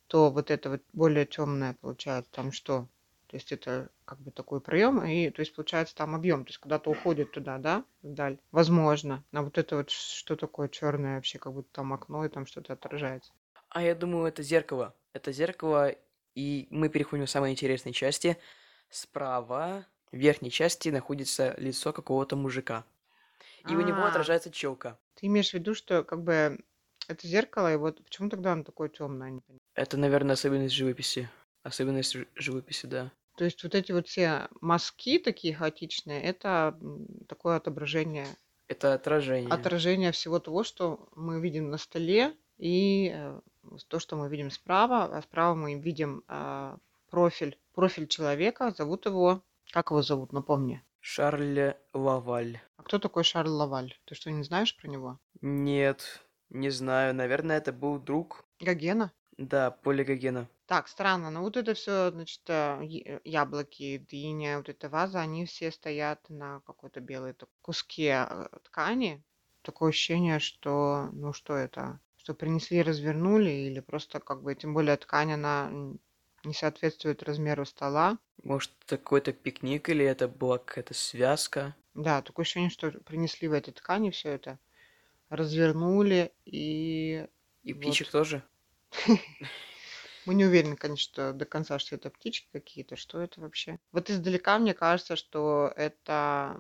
то 0.08 0.32
вот 0.32 0.52
это 0.52 0.72
вот 0.72 0.84
более 0.94 1.26
темное 1.26 1.76
получается 1.76 2.32
там 2.32 2.52
что? 2.52 2.90
То 3.36 3.38
есть 3.38 3.52
это 3.52 3.90
как 4.06 4.18
бы 4.22 4.32
такой 4.32 4.62
проем, 4.62 5.04
и 5.04 5.30
то 5.30 5.42
есть 5.42 5.54
получается 5.54 5.94
там 5.94 6.16
объем, 6.16 6.46
то 6.46 6.52
есть 6.52 6.58
куда-то 6.58 6.90
уходит 6.90 7.34
туда, 7.34 7.58
да, 7.58 7.84
вдаль. 8.02 8.40
Возможно. 8.54 9.26
А 9.34 9.42
вот 9.42 9.58
это 9.58 9.76
вот 9.76 9.90
что 9.90 10.38
такое 10.38 10.70
черное 10.70 11.16
вообще, 11.16 11.38
как 11.38 11.52
будто 11.52 11.68
там 11.74 11.92
окно 11.92 12.24
и 12.24 12.30
там 12.30 12.46
что-то 12.46 12.72
отражается. 12.72 13.34
А 13.68 13.82
я 13.82 13.94
думаю, 13.94 14.28
это 14.28 14.42
зеркало. 14.42 14.96
Это 15.12 15.34
зеркало, 15.34 15.94
и 16.34 16.68
мы 16.70 16.88
переходим 16.88 17.26
к 17.26 17.30
самой 17.30 17.52
интересной 17.52 17.92
части. 17.92 18.38
Справа, 18.90 19.86
в 20.14 20.16
верхней 20.16 20.50
части, 20.50 20.88
находится 20.88 21.56
лицо 21.58 21.92
какого-то 21.92 22.38
мужика. 22.38 22.86
И 23.70 23.76
у 23.76 23.82
него 23.82 23.98
а. 23.98 24.08
отражается 24.08 24.50
челка. 24.50 24.98
Ты 25.16 25.26
имеешь 25.26 25.50
в 25.50 25.56
виду, 25.56 25.76
что 25.76 26.06
как 26.06 26.24
бы 26.24 26.58
это 27.10 27.28
зеркало, 27.28 27.74
и 27.74 27.76
вот 27.76 28.02
почему 28.02 28.30
тогда 28.30 28.54
оно 28.54 28.64
такое 28.64 28.88
темное? 28.88 29.42
Это, 29.74 29.98
наверное, 29.98 30.36
особенность 30.36 30.74
живописи. 30.74 31.30
Особенность 31.64 32.16
живописи, 32.36 32.86
да. 32.86 33.12
То 33.36 33.46
есть 33.46 33.64
вот 33.64 33.76
эти 33.76 33.92
вот 33.92 34.08
все 34.08 34.48
мазки 34.62 35.20
такие 35.20 35.54
хаотичные, 35.54 36.22
это 36.22 36.78
такое 37.28 37.58
отображение, 37.58 38.28
Это 38.68 38.94
отражение. 38.94 39.50
отражение 39.50 40.12
всего 40.12 40.40
того, 40.40 40.64
что 40.64 41.10
мы 41.16 41.42
видим 41.42 41.70
на 41.70 41.78
столе, 41.78 42.34
и 42.58 43.12
э, 43.14 43.40
то, 43.88 44.00
что 44.00 44.16
мы 44.16 44.30
видим 44.30 44.52
справа, 44.52 45.06
а 45.06 45.22
справа 45.22 45.56
мы 45.56 45.76
видим 45.76 46.24
а, 46.28 46.78
профиль. 47.10 47.58
Профиль 47.74 48.08
человека, 48.08 48.72
зовут 48.72 49.06
его... 49.06 49.42
Как 49.72 49.92
его 49.92 50.02
зовут, 50.02 50.32
напомни. 50.32 50.82
Шарль 51.02 51.76
Лаваль. 51.94 52.60
А 52.78 52.84
кто 52.84 53.00
такой 53.00 53.24
Шарль 53.24 53.50
Лаваль? 53.50 53.94
Ты 54.06 54.16
что, 54.16 54.32
не 54.32 54.44
знаешь 54.44 54.76
про 54.78 54.88
него? 54.88 55.20
Нет, 55.42 56.24
не 56.50 56.70
знаю. 56.70 57.14
Наверное, 57.14 57.58
это 57.58 57.74
был 57.74 58.00
друг. 58.00 58.46
Гогена? 58.60 59.12
Да, 59.38 59.72
Поля 59.72 60.04
Гогена. 60.04 60.48
Так, 60.68 60.88
странно. 60.88 61.30
Ну 61.30 61.42
вот 61.42 61.58
это 61.58 61.74
все, 61.76 62.10
значит, 62.12 62.42
э, 62.50 62.80
я- 62.84 63.22
яблоки, 63.24 63.98
дыня, 64.00 64.58
вот 64.58 64.70
эта 64.70 64.90
ваза, 64.90 65.20
они 65.22 65.46
все 65.46 65.72
стоят 65.72 66.28
на 66.30 66.62
какой-то 66.62 67.02
белой 67.02 67.34
так- 67.34 67.50
куске 67.62 68.26
э, 68.30 68.48
ткани. 68.64 69.24
Такое 69.62 69.90
ощущение, 69.90 70.40
что, 70.40 71.10
ну 71.14 71.34
что 71.34 71.56
это? 71.56 72.00
Что 72.18 72.34
принесли 72.34 72.80
и 72.80 72.84
развернули, 72.84 73.50
или 73.52 73.80
просто 73.80 74.20
как 74.20 74.42
бы, 74.44 74.56
тем 74.56 74.74
более 74.74 74.98
ткань, 74.98 75.34
она 75.34 75.70
м, 75.72 76.00
не 76.44 76.54
соответствует 76.54 77.22
размеру 77.24 77.66
стола. 77.66 78.18
Может, 78.44 78.72
это 78.86 78.98
какой-то 78.98 79.34
пикник 79.34 79.90
или 79.90 80.06
это 80.06 80.30
была 80.30 80.58
какая-то 80.58 80.94
связка? 80.94 81.76
Да, 81.94 82.22
такое 82.22 82.44
ощущение, 82.44 82.70
что 82.70 82.92
принесли 82.92 83.48
в 83.48 83.54
этой 83.54 83.74
ткани 83.74 84.10
все 84.12 84.30
это, 84.32 84.60
развернули, 85.30 86.34
и 86.46 87.28
И 87.64 87.74
Вот. 87.74 87.82
птичек 87.82 88.12
тоже? 88.12 88.44
Мы 90.26 90.34
не 90.34 90.46
уверены, 90.46 90.76
конечно, 90.76 91.34
до 91.34 91.46
конца, 91.46 91.78
что 91.78 91.96
это 91.96 92.10
птички 92.10 92.48
какие-то, 92.52 92.96
что 92.96 93.22
это 93.22 93.42
вообще. 93.42 93.80
Вот 93.92 94.10
издалека 94.10 94.58
мне 94.58 94.74
кажется, 94.74 95.16
что 95.16 95.72
это 95.76 96.60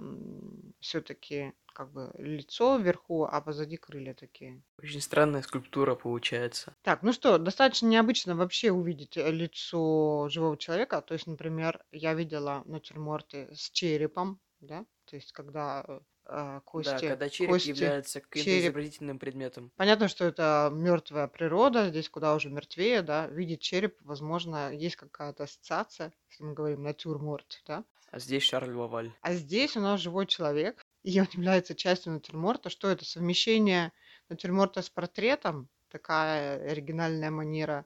все-таки 0.79 1.53
как 1.73 1.91
бы 1.91 2.11
лицо 2.17 2.77
вверху, 2.77 3.25
а 3.25 3.41
позади 3.41 3.75
крылья 3.75 4.13
такие. 4.13 4.63
Очень 4.81 5.01
странная 5.01 5.41
скульптура 5.41 5.95
получается. 5.95 6.75
Так, 6.83 7.01
ну 7.01 7.11
что, 7.11 7.37
достаточно 7.37 7.87
необычно 7.87 8.35
вообще 8.35 8.71
увидеть 8.71 9.17
э, 9.17 9.29
лицо 9.29 10.29
живого 10.29 10.57
человека. 10.57 11.01
То 11.01 11.15
есть, 11.15 11.27
например, 11.27 11.83
я 11.91 12.13
видела 12.13 12.63
натюрморты 12.65 13.49
с 13.53 13.69
черепом, 13.71 14.39
да, 14.61 14.85
то 15.03 15.17
есть 15.17 15.33
когда 15.33 16.01
э, 16.27 16.57
э, 16.57 16.61
кости, 16.65 16.89
Да, 16.91 16.99
когда 16.99 17.29
череп 17.29 17.51
кости, 17.51 17.69
является 17.69 18.21
каким-то 18.21 18.45
череп. 18.45 18.63
изобразительным 18.65 19.19
предметом. 19.19 19.71
Понятно, 19.75 20.07
что 20.07 20.25
это 20.25 20.69
мертвая 20.73 21.27
природа, 21.27 21.89
здесь 21.89 22.09
куда 22.09 22.35
уже 22.35 22.49
мертвее, 22.49 23.01
да. 23.01 23.27
Видеть 23.27 23.61
череп, 23.61 23.97
возможно, 24.01 24.73
есть 24.73 24.95
какая-то 24.95 25.43
ассоциация, 25.43 26.13
если 26.29 26.43
мы 26.43 26.53
говорим 26.53 26.83
натюрморт, 26.83 27.61
да. 27.67 27.83
А 28.11 28.19
здесь 28.19 28.43
Шарль 28.43 28.71
Лаваль. 28.73 29.11
А 29.21 29.33
здесь 29.33 29.75
у 29.75 29.81
нас 29.81 29.99
живой 29.99 30.25
человек, 30.25 30.81
и 31.03 31.19
он 31.19 31.27
является 31.33 31.75
частью 31.75 32.13
натюрморта. 32.13 32.69
Что 32.69 32.89
это? 32.89 33.05
Совмещение 33.05 33.91
натюрморта 34.29 34.81
с 34.81 34.89
портретом, 34.89 35.69
такая 35.89 36.71
оригинальная 36.71 37.31
манера. 37.31 37.85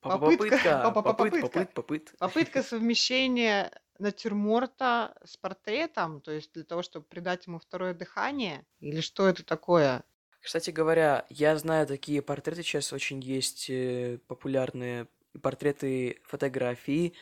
Попытка. 0.00 0.90
Попытка, 0.90 0.90
попытка. 0.92 1.48
попыт, 1.48 1.74
попыт. 1.74 2.14
Попытка 2.18 2.62
совмещения 2.62 3.72
натюрморта 3.98 5.16
с 5.24 5.36
портретом, 5.36 6.20
то 6.20 6.32
есть 6.32 6.52
для 6.52 6.64
того, 6.64 6.82
чтобы 6.82 7.06
придать 7.06 7.46
ему 7.46 7.58
второе 7.58 7.94
дыхание, 7.94 8.64
или 8.80 9.00
что 9.00 9.28
это 9.28 9.44
такое? 9.44 10.04
Кстати 10.40 10.70
говоря, 10.70 11.24
я 11.28 11.56
знаю 11.56 11.86
такие 11.86 12.20
портреты 12.20 12.62
сейчас 12.62 12.92
очень 12.92 13.20
есть 13.20 13.70
э, 13.70 14.18
популярные 14.26 15.06
портреты 15.40 16.20
фотографии. 16.24 17.14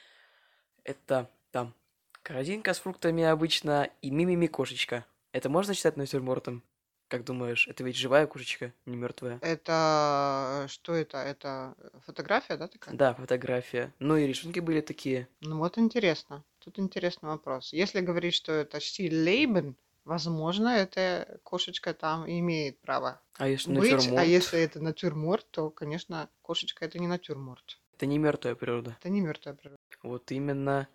Это 0.84 1.30
там 1.50 1.74
корзинка 2.22 2.72
с 2.72 2.80
фруктами 2.80 3.22
обычно 3.24 3.90
и 4.00 4.10
мимими 4.10 4.46
кошечка. 4.46 5.04
Это 5.32 5.50
можно 5.50 5.74
считать 5.74 5.98
натюрмортом? 5.98 6.64
Как 7.10 7.24
думаешь, 7.24 7.66
это 7.66 7.82
ведь 7.82 7.96
живая 7.96 8.28
кошечка, 8.28 8.72
не 8.86 8.96
мертвая? 8.96 9.40
Это 9.42 10.66
что 10.68 10.94
это? 10.94 11.18
Это 11.18 11.74
фотография, 12.06 12.56
да, 12.56 12.68
такая? 12.68 12.94
Да, 12.94 13.14
фотография. 13.14 13.92
Ну 13.98 14.16
и 14.16 14.28
рисунки 14.28 14.60
были 14.60 14.80
такие. 14.80 15.26
Ну 15.40 15.58
вот 15.58 15.76
интересно. 15.76 16.44
Тут 16.60 16.78
интересный 16.78 17.30
вопрос. 17.30 17.72
Если 17.72 18.00
говорить, 18.00 18.34
что 18.34 18.52
это 18.52 18.78
Лейбен, 19.00 19.74
возможно, 20.04 20.68
эта 20.68 21.40
кошечка 21.42 21.94
там 21.94 22.30
имеет 22.30 22.78
право 22.80 23.20
А 23.38 23.48
если 23.48 23.72
быть, 23.72 23.90
натюрморт? 23.90 24.18
а 24.18 24.24
если 24.24 24.60
это 24.60 24.80
натюрморт, 24.80 25.50
то, 25.50 25.70
конечно, 25.70 26.30
кошечка 26.42 26.84
это 26.84 27.00
не 27.00 27.08
натюрморт. 27.08 27.80
Это 27.96 28.06
не 28.06 28.18
мертвая 28.18 28.54
природа. 28.54 28.96
Это 29.00 29.08
не 29.08 29.20
мертвая 29.20 29.56
природа. 29.56 29.80
Вот 30.04 30.30
именно. 30.30 30.86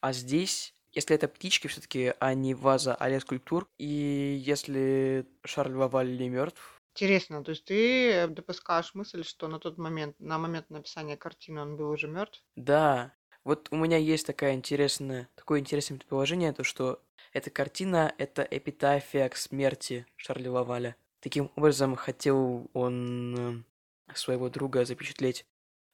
А 0.00 0.12
здесь, 0.12 0.75
если 0.96 1.14
это 1.14 1.28
птички 1.28 1.68
все-таки, 1.68 2.14
а 2.18 2.34
не 2.34 2.54
ваза, 2.54 2.94
а 2.94 3.20
скульптур, 3.20 3.68
и 3.78 4.42
если 4.44 5.26
Шарль 5.44 5.74
Лаваль 5.74 6.18
не 6.18 6.28
мертв, 6.28 6.72
Интересно, 6.94 7.44
то 7.44 7.50
есть 7.50 7.66
ты 7.66 8.26
допускаешь 8.26 8.94
мысль, 8.94 9.22
что 9.22 9.48
на 9.48 9.58
тот 9.58 9.76
момент, 9.76 10.18
на 10.18 10.38
момент 10.38 10.70
написания 10.70 11.18
картины 11.18 11.60
он 11.60 11.76
был 11.76 11.90
уже 11.90 12.08
мертв? 12.08 12.42
да. 12.56 13.12
Вот 13.44 13.68
у 13.70 13.76
меня 13.76 13.96
есть 13.96 14.26
такая 14.26 14.54
интересная, 14.54 15.28
такое 15.36 15.60
интересное 15.60 15.98
предположение, 15.98 16.52
то 16.52 16.64
что 16.64 17.00
эта 17.32 17.50
картина— 17.50 18.14
это 18.18 18.42
эпитафия 18.42 19.28
к 19.28 19.36
смерти 19.36 20.06
Шарля 20.16 20.50
Лаваля. 20.50 20.96
Таким 21.20 21.52
образом, 21.54 21.94
хотел 21.96 22.70
он 22.72 23.64
э, 24.08 24.14
своего 24.14 24.48
друга 24.48 24.84
запечатлеть. 24.84 25.46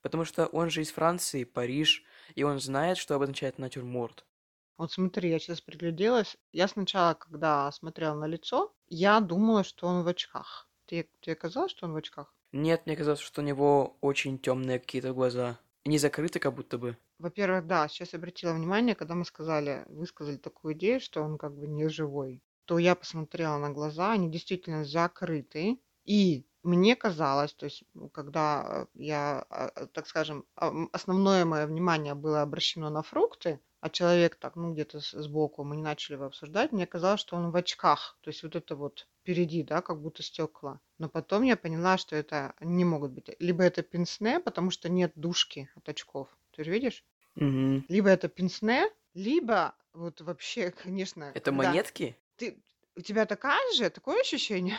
Потому 0.02 0.24
что 0.24 0.46
он 0.46 0.70
же 0.70 0.82
из 0.82 0.92
Франции, 0.92 1.44
Париж, 1.44 2.04
и 2.36 2.42
он 2.44 2.60
знает, 2.60 2.96
что 2.96 3.16
обозначает 3.16 3.58
натюрморт. 3.58 4.24
Вот 4.76 4.92
смотри, 4.92 5.30
я 5.30 5.38
сейчас 5.38 5.60
пригляделась. 5.60 6.36
Я 6.52 6.68
сначала, 6.68 7.14
когда 7.14 7.70
смотрела 7.72 8.14
на 8.14 8.26
лицо, 8.26 8.74
я 8.88 9.20
думала, 9.20 9.64
что 9.64 9.86
он 9.86 10.02
в 10.02 10.08
очках. 10.08 10.68
Тебе, 10.86 11.08
тебе 11.20 11.36
казалось, 11.36 11.70
что 11.70 11.86
он 11.86 11.92
в 11.92 11.96
очках? 11.96 12.34
Нет, 12.52 12.84
мне 12.86 12.96
казалось, 12.96 13.20
что 13.20 13.40
у 13.40 13.44
него 13.44 13.96
очень 14.00 14.38
темные 14.38 14.78
какие-то 14.78 15.14
глаза. 15.14 15.58
Не 15.84 15.98
закрыты 15.98 16.38
как 16.38 16.54
будто 16.54 16.78
бы. 16.78 16.96
Во-первых, 17.18 17.66
да, 17.66 17.88
сейчас 17.88 18.14
обратила 18.14 18.52
внимание, 18.52 18.94
когда 18.94 19.14
мы 19.14 19.24
сказали, 19.24 19.84
высказали 19.88 20.36
такую 20.36 20.74
идею, 20.74 21.00
что 21.00 21.22
он 21.22 21.38
как 21.38 21.56
бы 21.56 21.66
не 21.66 21.88
живой, 21.88 22.42
то 22.64 22.78
я 22.78 22.94
посмотрела 22.94 23.58
на 23.58 23.70
глаза, 23.70 24.12
они 24.12 24.30
действительно 24.30 24.84
закрыты. 24.84 25.80
И 26.04 26.44
мне 26.62 26.96
казалось, 26.96 27.52
то 27.54 27.64
есть, 27.66 27.84
когда 28.12 28.86
э, 28.94 28.98
я, 29.02 29.44
а, 29.50 29.66
а, 29.68 29.86
так 29.86 30.06
скажем, 30.06 30.44
а, 30.56 30.72
основное 30.92 31.44
мое 31.44 31.66
внимание 31.66 32.14
было 32.14 32.42
обращено 32.42 32.90
на 32.90 33.02
фрукты, 33.02 33.60
а 33.80 33.90
человек 33.90 34.36
так, 34.36 34.54
ну, 34.54 34.72
где-то 34.72 35.00
сбоку, 35.00 35.64
мы 35.64 35.76
не 35.76 35.82
начали 35.82 36.14
его 36.14 36.26
обсуждать, 36.26 36.70
мне 36.70 36.86
казалось, 36.86 37.20
что 37.20 37.36
он 37.36 37.50
в 37.50 37.56
очках, 37.56 38.16
то 38.20 38.30
есть 38.30 38.42
вот 38.44 38.54
это 38.54 38.76
вот 38.76 39.08
впереди, 39.20 39.64
да, 39.64 39.82
как 39.82 40.00
будто 40.00 40.22
стекла. 40.22 40.80
Но 40.98 41.08
потом 41.08 41.42
я 41.42 41.56
поняла, 41.56 41.98
что 41.98 42.14
это 42.14 42.54
не 42.60 42.84
могут 42.84 43.10
быть. 43.10 43.30
Либо 43.40 43.64
это 43.64 43.82
пенсне, 43.82 44.38
потому 44.38 44.70
что 44.70 44.88
нет 44.88 45.12
дужки 45.16 45.68
от 45.74 45.88
очков. 45.88 46.28
Ты 46.52 46.62
же 46.64 46.70
видишь? 46.70 47.04
Мгм. 47.34 47.84
Либо 47.88 48.08
это 48.08 48.28
пенсне, 48.28 48.84
либо 49.14 49.74
вот 49.92 50.20
вообще, 50.20 50.70
конечно, 50.82 51.24
Это 51.34 51.50
когда 51.50 51.56
монетки? 51.68 52.16
ты, 52.36 52.62
у 52.96 53.00
тебя 53.00 53.26
такая 53.26 53.72
же, 53.74 53.90
такое 53.90 54.20
ощущение? 54.20 54.78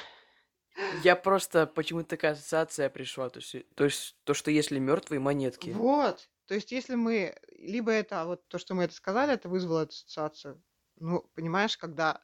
Я 1.03 1.15
просто 1.15 1.67
почему-то 1.67 2.09
такая 2.09 2.33
ассоциация 2.33 2.89
пришла. 2.89 3.29
То 3.29 3.39
есть, 3.39 3.55
то 3.75 3.83
есть 3.85 4.17
то, 4.23 4.33
что 4.33 4.51
если 4.51 4.79
мертвые 4.79 5.19
монетки. 5.19 5.71
Вот. 5.71 6.29
То 6.45 6.55
есть, 6.55 6.71
если 6.71 6.95
мы, 6.95 7.35
либо 7.57 7.91
это 7.91 8.25
вот 8.25 8.47
то, 8.47 8.57
что 8.57 8.75
мы 8.75 8.83
это 8.83 8.93
сказали, 8.93 9.33
это 9.33 9.49
вызвало 9.49 9.83
ассоциацию. 9.83 10.61
Ну, 10.97 11.21
понимаешь, 11.35 11.77
когда 11.77 12.21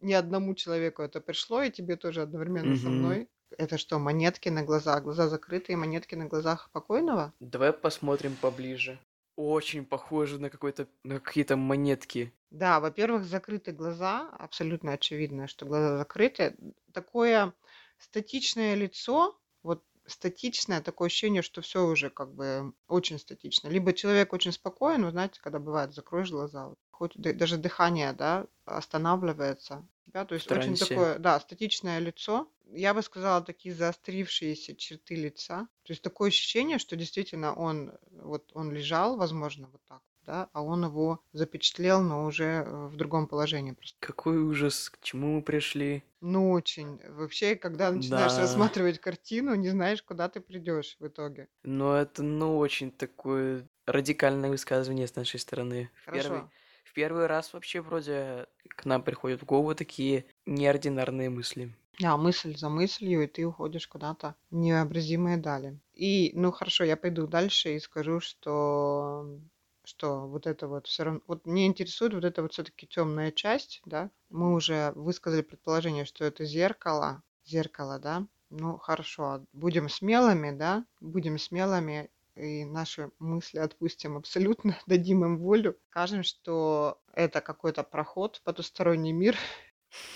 ни 0.00 0.12
одному 0.12 0.54
человеку 0.54 1.02
это 1.02 1.20
пришло, 1.20 1.62
и 1.62 1.70
тебе 1.70 1.96
тоже 1.96 2.22
одновременно 2.22 2.74
со 2.74 2.90
Мгм. 2.90 2.90
мной. 2.90 3.28
Это 3.58 3.78
что, 3.78 3.98
монетки 3.98 4.48
на 4.48 4.62
глазах? 4.62 5.02
Глаза 5.02 5.28
закрытые, 5.28 5.76
монетки 5.76 6.14
на 6.14 6.26
глазах 6.26 6.70
покойного? 6.72 7.34
Давай 7.40 7.72
посмотрим 7.72 8.34
поближе. 8.40 8.98
Очень 9.36 9.84
похоже 9.84 10.38
на 10.38 10.48
какой-то 10.50 10.88
на 11.04 11.20
какие-то 11.20 11.56
монетки. 11.56 12.32
Да, 12.50 12.80
во-первых, 12.80 13.24
закрыты 13.24 13.70
глаза, 13.72 14.28
абсолютно 14.38 14.92
очевидно, 14.92 15.46
что 15.46 15.66
глаза 15.66 15.96
закрыты. 15.98 16.56
Такое 16.92 17.54
статичное 18.00 18.74
лицо, 18.74 19.38
вот 19.62 19.84
статичное 20.06 20.80
такое 20.80 21.06
ощущение, 21.06 21.42
что 21.42 21.60
все 21.60 21.86
уже 21.86 22.10
как 22.10 22.34
бы 22.34 22.72
очень 22.88 23.18
статично. 23.18 23.68
Либо 23.68 23.92
человек 23.92 24.32
очень 24.32 24.52
спокоен, 24.52 25.04
вы 25.04 25.10
знаете, 25.10 25.40
когда 25.40 25.58
бывает, 25.58 25.94
закроешь 25.94 26.30
глаза, 26.30 26.68
вот, 26.68 26.78
хоть 26.90 27.14
даже 27.16 27.56
дыхание, 27.56 28.12
да, 28.12 28.46
останавливается. 28.64 29.86
Да, 30.06 30.24
то 30.24 30.34
есть 30.34 30.48
В 30.48 30.52
очень 30.52 30.76
такое, 30.76 31.18
да, 31.18 31.38
статичное 31.38 32.00
лицо. 32.00 32.50
Я 32.72 32.94
бы 32.94 33.02
сказала, 33.02 33.42
такие 33.42 33.74
заострившиеся 33.74 34.74
черты 34.74 35.14
лица. 35.14 35.68
То 35.84 35.92
есть 35.92 36.02
такое 36.02 36.28
ощущение, 36.28 36.78
что 36.78 36.96
действительно 36.96 37.54
он, 37.54 37.92
вот 38.10 38.50
он 38.54 38.72
лежал, 38.72 39.16
возможно, 39.16 39.68
вот 39.70 39.80
так, 39.88 40.02
да, 40.26 40.48
а 40.52 40.62
он 40.62 40.84
его 40.84 41.24
запечатлел, 41.32 42.02
но 42.02 42.24
уже 42.26 42.44
э, 42.44 42.86
в 42.88 42.96
другом 42.96 43.26
положении 43.28 43.72
просто. 43.72 43.98
Какой 44.00 44.36
ужас, 44.38 44.90
к 44.90 45.00
чему 45.00 45.36
мы 45.36 45.42
пришли. 45.42 46.02
Ну, 46.22 46.50
очень. 46.52 46.98
Вообще, 47.08 47.56
когда 47.56 47.90
начинаешь 47.90 48.32
Да. 48.32 48.38
рассматривать 48.38 48.98
картину, 49.00 49.54
не 49.54 49.68
знаешь, 49.70 50.02
куда 50.02 50.28
ты 50.28 50.40
придешь 50.40 50.96
в 50.98 51.06
итоге. 51.06 51.48
Но 51.62 51.96
это, 51.96 52.22
ну, 52.22 52.58
очень 52.58 52.90
такое 52.90 53.68
радикальное 53.86 54.50
высказывание 54.50 55.06
с 55.06 55.16
нашей 55.16 55.40
стороны. 55.40 55.90
В 55.94 56.04
Хорошо. 56.04 56.10
первый, 56.14 56.50
В 56.84 56.92
первый 56.92 57.26
раз 57.26 57.52
вообще 57.52 57.80
вроде 57.80 58.46
к 58.68 58.84
нам 58.84 59.02
приходят 59.02 59.42
в 59.42 59.44
голову 59.46 59.74
такие 59.74 60.26
неординарные 60.46 61.30
мысли. 61.30 61.74
Да, 62.00 62.16
мысль 62.16 62.56
за 62.56 62.68
мыслью, 62.68 63.22
и 63.22 63.26
ты 63.26 63.44
уходишь 63.46 63.86
куда-то 63.86 64.34
в 64.50 64.54
невообразимые 64.56 65.36
дали. 65.36 65.80
И, 65.92 66.32
ну 66.34 66.50
хорошо, 66.50 66.84
я 66.84 66.96
пойду 66.96 67.26
дальше 67.26 67.76
и 67.76 67.78
скажу, 67.78 68.20
что 68.20 69.38
что 69.84 70.26
вот 70.26 70.46
это 70.46 70.68
вот 70.68 70.86
все 70.86 71.04
равно, 71.04 71.20
вот 71.26 71.46
мне 71.46 71.66
интересует 71.66 72.14
вот 72.14 72.24
эта 72.24 72.42
вот 72.42 72.52
все-таки 72.52 72.86
темная 72.86 73.32
часть, 73.32 73.80
да. 73.84 74.10
Мы 74.28 74.54
уже 74.54 74.92
высказали 74.94 75.42
предположение, 75.42 76.04
что 76.04 76.24
это 76.24 76.44
зеркало, 76.44 77.22
зеркало, 77.44 77.98
да. 77.98 78.26
Ну 78.50 78.78
хорошо, 78.78 79.44
будем 79.52 79.88
смелыми, 79.88 80.50
да, 80.50 80.84
будем 81.00 81.38
смелыми 81.38 82.10
и 82.34 82.64
наши 82.64 83.10
мысли 83.18 83.58
отпустим 83.58 84.16
абсолютно, 84.16 84.78
дадим 84.86 85.24
им 85.24 85.38
волю, 85.38 85.76
скажем, 85.90 86.22
что 86.22 87.00
это 87.12 87.40
какой-то 87.40 87.82
проход 87.82 88.36
в 88.36 88.42
потусторонний 88.42 89.12
мир. 89.12 89.36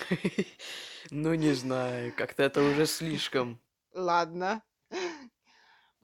Ну, 1.11 1.35
не 1.35 1.53
знаю, 1.53 2.11
как-то 2.17 2.41
это 2.41 2.63
уже 2.63 2.87
слишком. 2.87 3.59
Ладно. 3.93 4.63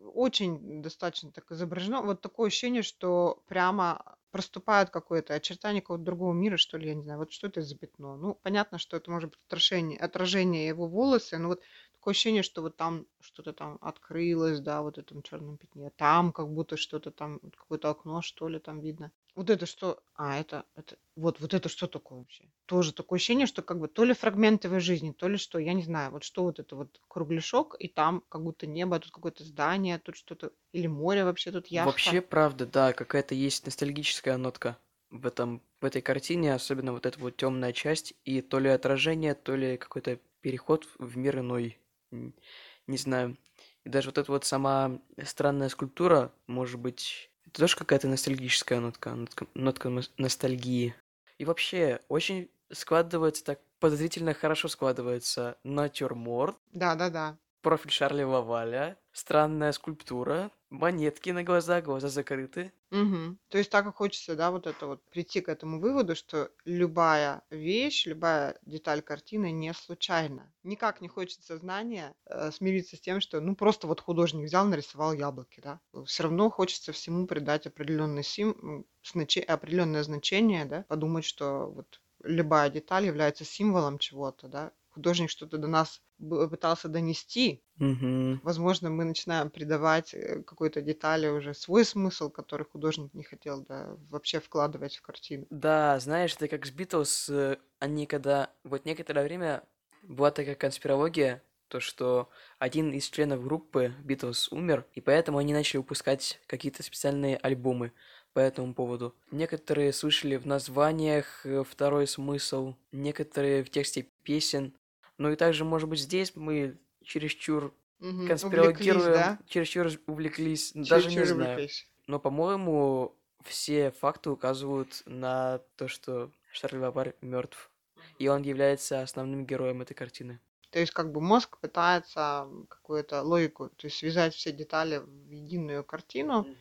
Очень 0.04 0.82
достаточно 0.82 1.32
так 1.32 1.52
изображено. 1.52 2.02
Вот 2.02 2.22
такое 2.22 2.48
ощущение, 2.48 2.82
что 2.84 3.44
прямо 3.48 4.18
проступает 4.32 4.90
какое-то 4.90 5.34
очертание 5.34 5.82
какого-то 5.82 6.06
другого 6.06 6.34
мира, 6.34 6.58
что 6.58 6.78
ли, 6.78 6.90
я 6.90 6.96
не 6.96 7.04
знаю. 7.04 7.20
Вот 7.20 7.32
что 7.32 7.48
это 7.48 7.62
за 7.62 7.78
пятно? 7.78 8.16
Ну, 8.18 8.36
понятно, 8.36 8.78
что 8.78 8.98
это 8.98 9.12
может 9.12 9.32
быть 9.32 9.40
отражение, 9.48 10.00
отражение 10.00 10.68
его 10.68 10.88
волосы, 10.88 11.38
но 11.38 11.50
вот 11.50 11.62
такое 12.02 12.14
ощущение, 12.14 12.42
что 12.42 12.64
вот 12.64 12.78
там 12.78 13.06
что-то 13.20 13.54
там 13.54 13.78
открылось, 13.80 14.60
да, 14.60 14.82
вот 14.82 14.98
этом 14.98 15.22
черном 15.22 15.58
пятне. 15.58 15.92
Там 15.96 16.32
как 16.34 16.52
будто 16.52 16.76
что-то 16.76 17.12
там, 17.12 17.40
какое-то 17.56 17.92
окно, 17.92 18.24
что 18.24 18.48
ли, 18.48 18.58
там 18.58 18.80
видно. 18.82 19.12
Вот 19.36 19.52
это 19.52 19.68
что? 19.68 20.02
А, 20.16 20.40
это, 20.40 20.66
это, 20.76 20.98
вот, 21.16 21.40
вот 21.40 21.54
это 21.54 21.70
что 21.70 21.86
такое 21.86 22.20
вообще? 22.20 22.50
Тоже 22.66 22.92
такое 22.92 23.18
ощущение, 23.18 23.46
что 23.46 23.62
как 23.62 23.80
бы 23.80 23.88
то 23.88 24.04
ли 24.04 24.16
фрагменты 24.16 24.68
его 24.68 24.80
жизни, 24.80 25.12
то 25.12 25.28
ли 25.28 25.38
что, 25.38 25.60
я 25.60 25.74
не 25.74 25.84
знаю, 25.84 26.12
вот 26.12 26.24
что 26.24 26.44
вот 26.44 26.60
это 26.60 26.76
вот 26.76 27.00
кругляшок, 27.08 27.76
и 27.78 27.88
там 27.88 28.24
как 28.30 28.42
будто 28.42 28.66
небо, 28.66 29.00
тут 29.00 29.12
какое-то 29.12 29.44
здание, 29.44 30.00
тут 30.00 30.16
что-то, 30.16 30.54
или 30.74 30.88
море 30.88 31.24
вообще, 31.24 31.52
тут 31.52 31.68
яхта. 31.68 31.92
Вообще, 31.92 32.22
правда, 32.22 32.66
да, 32.66 32.94
какая-то 32.94 33.36
есть 33.36 33.68
ностальгическая 33.68 34.38
нотка 34.38 34.80
в 35.12 35.28
этом 35.28 35.62
в 35.80 35.86
этой 35.86 36.02
картине, 36.02 36.56
особенно 36.56 36.94
вот 36.94 37.06
эта 37.06 37.20
вот 37.20 37.38
темная 37.38 37.74
часть, 37.74 38.16
и 38.24 38.42
то 38.42 38.58
ли 38.58 38.70
отражение, 38.70 39.36
то 39.36 39.56
ли 39.56 39.78
какой-то 39.78 40.20
переход 40.42 40.88
в 40.98 41.16
мир 41.18 41.40
иной 41.40 41.81
не 42.12 42.98
знаю. 42.98 43.38
И 43.84 43.90
даже 43.90 44.10
вот 44.10 44.18
эта 44.18 44.32
вот 44.32 44.46
сама 44.46 45.00
странная 45.24 45.70
скульптура, 45.70 46.32
может 46.48 46.80
быть, 46.80 47.32
это 47.46 47.62
тоже 47.62 47.76
какая-то 47.76 48.08
ностальгическая 48.08 48.80
нотка, 48.80 49.16
нотка, 49.16 49.48
нотка 49.56 49.90
ностальгии. 50.18 50.96
И 51.38 51.46
вообще, 51.46 52.00
очень 52.08 52.50
складывается 52.72 53.44
так 53.44 53.60
подозрительно 53.80 54.34
хорошо 54.34 54.68
складывается 54.68 55.58
натюрморт. 55.64 56.58
Да-да-да 56.74 57.38
профиль 57.62 57.92
Шарля 57.92 58.28
Лаваля, 58.28 58.98
странная 59.12 59.72
скульптура, 59.72 60.52
монетки 60.70 61.30
на 61.30 61.44
глаза, 61.44 61.82
глаза 61.82 62.10
закрыты. 62.10 62.74
Угу. 62.92 63.38
То 63.50 63.58
есть 63.58 63.70
так 63.70 63.86
и 63.88 63.92
хочется, 63.92 64.36
да, 64.36 64.52
вот 64.52 64.68
это 64.68 64.88
вот 64.88 65.04
прийти 65.10 65.42
к 65.42 65.50
этому 65.50 65.80
выводу, 65.80 66.16
что 66.16 66.50
любая 66.66 67.42
вещь, 67.50 68.06
любая 68.06 68.58
деталь 68.66 69.02
картины 69.02 69.52
не 69.52 69.74
случайна. 69.74 70.52
Никак 70.64 71.02
не 71.02 71.08
хочется 71.08 71.58
знания 71.58 72.14
э, 72.26 72.52
смириться 72.52 72.98
с 72.98 73.02
тем, 73.02 73.22
что 73.22 73.40
ну 73.40 73.56
просто 73.56 73.88
вот 73.88 74.02
художник 74.02 74.46
взял, 74.46 74.66
нарисовал 74.66 75.14
яблоки, 75.14 75.62
да. 75.62 75.80
Все 76.06 76.24
равно 76.24 76.50
хочется 76.50 76.92
всему 76.92 77.28
придать 77.28 77.68
определенный 77.68 78.24
сим, 78.24 78.86
значи, 79.04 79.40
определенное 79.40 80.04
значение, 80.04 80.66
да, 80.66 80.86
подумать, 80.88 81.26
что 81.26 81.72
вот 81.72 82.02
любая 82.24 82.70
деталь 82.70 83.06
является 83.06 83.46
символом 83.46 84.00
чего-то, 84.00 84.48
да, 84.48 84.72
художник 84.90 85.30
что-то 85.30 85.58
до 85.58 85.68
нас 85.68 86.02
пытался 86.22 86.88
донести. 86.88 87.64
Угу. 87.80 88.42
Возможно, 88.44 88.90
мы 88.90 89.06
начинаем 89.06 89.50
придавать 89.50 90.14
э, 90.14 90.44
какой-то 90.44 90.82
детали 90.82 91.28
уже 91.28 91.54
свой 91.54 91.84
смысл, 91.84 92.30
который 92.30 92.66
художник 92.66 93.14
не 93.14 93.24
хотел 93.24 93.66
да, 93.66 93.96
вообще 94.10 94.40
вкладывать 94.40 94.98
в 94.98 95.02
картину. 95.02 95.48
Да, 95.50 96.00
знаешь, 96.00 96.36
это 96.36 96.48
как 96.48 96.66
с 96.66 96.72
Битлз, 96.72 97.30
э, 97.30 97.58
они 97.80 98.06
когда... 98.06 98.52
Вот 98.64 98.86
некоторое 98.86 99.24
время 99.24 99.64
была 100.04 100.32
такая 100.32 100.56
конспирология, 100.56 101.44
то, 101.68 101.80
что 101.80 102.30
один 102.60 102.92
из 102.92 103.10
членов 103.10 103.44
группы 103.44 103.94
Битлз 104.04 104.52
умер, 104.52 104.86
и 104.94 105.02
поэтому 105.02 105.38
они 105.38 105.54
начали 105.54 105.78
выпускать 105.78 106.40
какие-то 106.46 106.84
специальные 106.84 107.38
альбомы 107.38 107.94
по 108.34 108.40
этому 108.40 108.74
поводу. 108.74 109.16
Некоторые 109.32 109.94
слышали 109.94 110.36
в 110.38 110.46
названиях 110.46 111.46
э, 111.46 111.64
второй 111.68 112.08
смысл, 112.08 112.76
некоторые 112.92 113.64
в 113.64 113.70
тексте 113.70 114.08
песен. 114.24 114.74
Ну 115.22 115.32
и 115.32 115.36
также, 115.36 115.66
может 115.66 115.88
быть, 115.88 116.00
здесь 116.00 116.36
мы 116.36 116.80
чересчур 117.04 117.76
угу. 118.00 118.26
конспирологируем, 118.26 119.14
да? 119.14 119.40
чересчур 119.46 119.88
увлеклись, 120.08 120.72
чересчур 120.72 120.90
даже 120.90 121.10
не 121.10 121.26
знаю. 121.26 121.52
Увлеклись. 121.52 121.88
Но, 122.08 122.20
по-моему, 122.20 123.16
все 123.44 123.92
факты 123.92 124.32
указывают 124.32 125.04
на 125.06 125.60
то, 125.76 125.88
что 125.88 126.32
Шарль 126.52 126.80
Вабар 126.80 127.14
мертв. 127.22 127.70
И 128.18 128.28
он 128.30 128.42
является 128.42 129.04
основным 129.04 129.46
героем 129.46 129.84
этой 129.84 129.94
картины. 129.94 130.40
То 130.72 130.80
есть 130.80 130.92
как 130.92 131.12
бы 131.12 131.22
мозг 131.22 131.60
пытается 131.60 132.48
какую-то 132.68 133.22
логику, 133.22 133.70
то 133.70 133.86
есть 133.86 133.98
связать 133.98 134.34
все 134.34 134.52
детали 134.52 134.98
в 134.98 135.30
единую 135.30 135.84
картину, 135.84 136.48
mm 136.50 136.56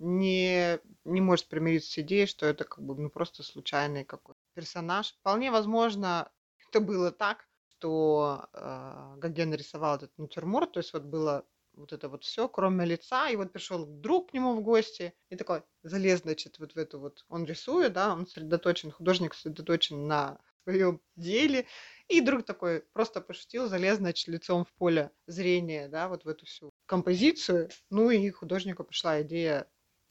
не, 0.00 0.78
не 1.04 1.20
может 1.20 1.46
примириться 1.46 1.92
с 1.92 1.98
идеей, 1.98 2.24
что 2.24 2.46
это 2.46 2.64
как 2.64 2.82
бы 2.82 2.94
ну, 2.96 3.10
просто 3.10 3.42
случайный 3.42 4.02
какой-то 4.04 4.40
персонаж. 4.54 5.12
Вполне 5.12 5.50
возможно, 5.50 6.32
это 6.68 6.80
было 6.80 7.12
так, 7.12 7.46
что 7.80 8.46
э, 8.52 9.14
Гоген 9.16 9.50
нарисовал 9.50 9.96
этот 9.96 10.16
натюрморт, 10.18 10.72
то 10.72 10.80
есть 10.80 10.92
вот 10.92 11.04
было 11.04 11.46
вот 11.72 11.94
это 11.94 12.10
вот 12.10 12.24
все, 12.24 12.46
кроме 12.46 12.84
лица, 12.84 13.30
и 13.30 13.36
вот 13.36 13.52
пришел 13.52 13.86
друг 13.86 14.30
к 14.30 14.34
нему 14.34 14.54
в 14.54 14.62
гости, 14.62 15.14
и 15.30 15.36
такой 15.36 15.62
залез, 15.82 16.20
значит, 16.20 16.58
вот 16.58 16.74
в 16.74 16.76
эту 16.76 17.00
вот, 17.00 17.24
он 17.28 17.46
рисует, 17.46 17.94
да, 17.94 18.12
он 18.12 18.26
сосредоточен, 18.26 18.90
художник 18.90 19.32
сосредоточен 19.32 20.06
на 20.06 20.38
своем 20.64 21.00
деле, 21.16 21.66
и 22.08 22.20
друг 22.20 22.44
такой 22.44 22.82
просто 22.92 23.22
пошутил, 23.22 23.66
залез, 23.68 23.96
значит, 23.96 24.28
лицом 24.28 24.66
в 24.66 24.72
поле 24.74 25.10
зрения, 25.26 25.88
да, 25.88 26.08
вот 26.08 26.24
в 26.24 26.28
эту 26.28 26.44
всю 26.44 26.70
композицию, 26.84 27.70
ну 27.88 28.10
и 28.10 28.28
художнику 28.28 28.84
пришла 28.84 29.22
идея, 29.22 29.66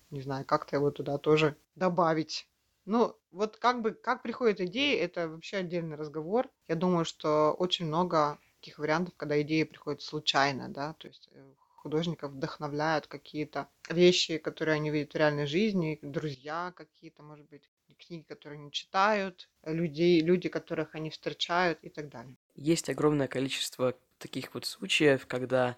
не 0.10 0.22
знаю, 0.22 0.44
как-то 0.44 0.78
его 0.78 0.90
туда 0.90 1.20
тоже 1.20 1.56
добавить. 1.76 2.48
Ну, 2.90 3.16
вот 3.30 3.58
как 3.58 3.84
бы, 3.84 3.92
как 3.92 4.24
приходят 4.24 4.60
идеи, 4.62 4.98
это 4.98 5.30
вообще 5.30 5.58
отдельный 5.58 5.96
разговор. 5.96 6.50
Я 6.68 6.74
думаю, 6.74 7.06
что 7.06 7.54
очень 7.54 7.86
много 7.86 8.40
таких 8.56 8.80
вариантов, 8.80 9.14
когда 9.16 9.40
идеи 9.44 9.62
приходят 9.62 10.02
случайно, 10.02 10.70
да, 10.70 10.94
то 10.94 11.08
есть 11.08 11.30
э, 11.32 11.54
художников 11.76 12.32
вдохновляют 12.32 13.06
какие-то 13.06 13.70
вещи, 13.92 14.40
которые 14.40 14.78
они 14.78 14.90
видят 14.90 15.14
в 15.14 15.18
реальной 15.18 15.46
жизни, 15.46 16.00
друзья 16.02 16.74
какие-то, 16.76 17.22
может 17.22 17.48
быть, 17.50 17.62
книги, 18.00 18.24
которые 18.24 18.60
они 18.60 18.72
читают, 18.72 19.50
людей, 19.64 20.22
люди, 20.22 20.50
которых 20.50 20.96
они 20.96 21.12
встречают 21.12 21.78
и 21.84 21.90
так 21.90 22.10
далее. 22.10 22.38
Есть 22.56 22.90
огромное 22.90 23.28
количество 23.28 23.94
таких 24.18 24.56
вот 24.56 24.66
случаев, 24.66 25.28
когда 25.28 25.78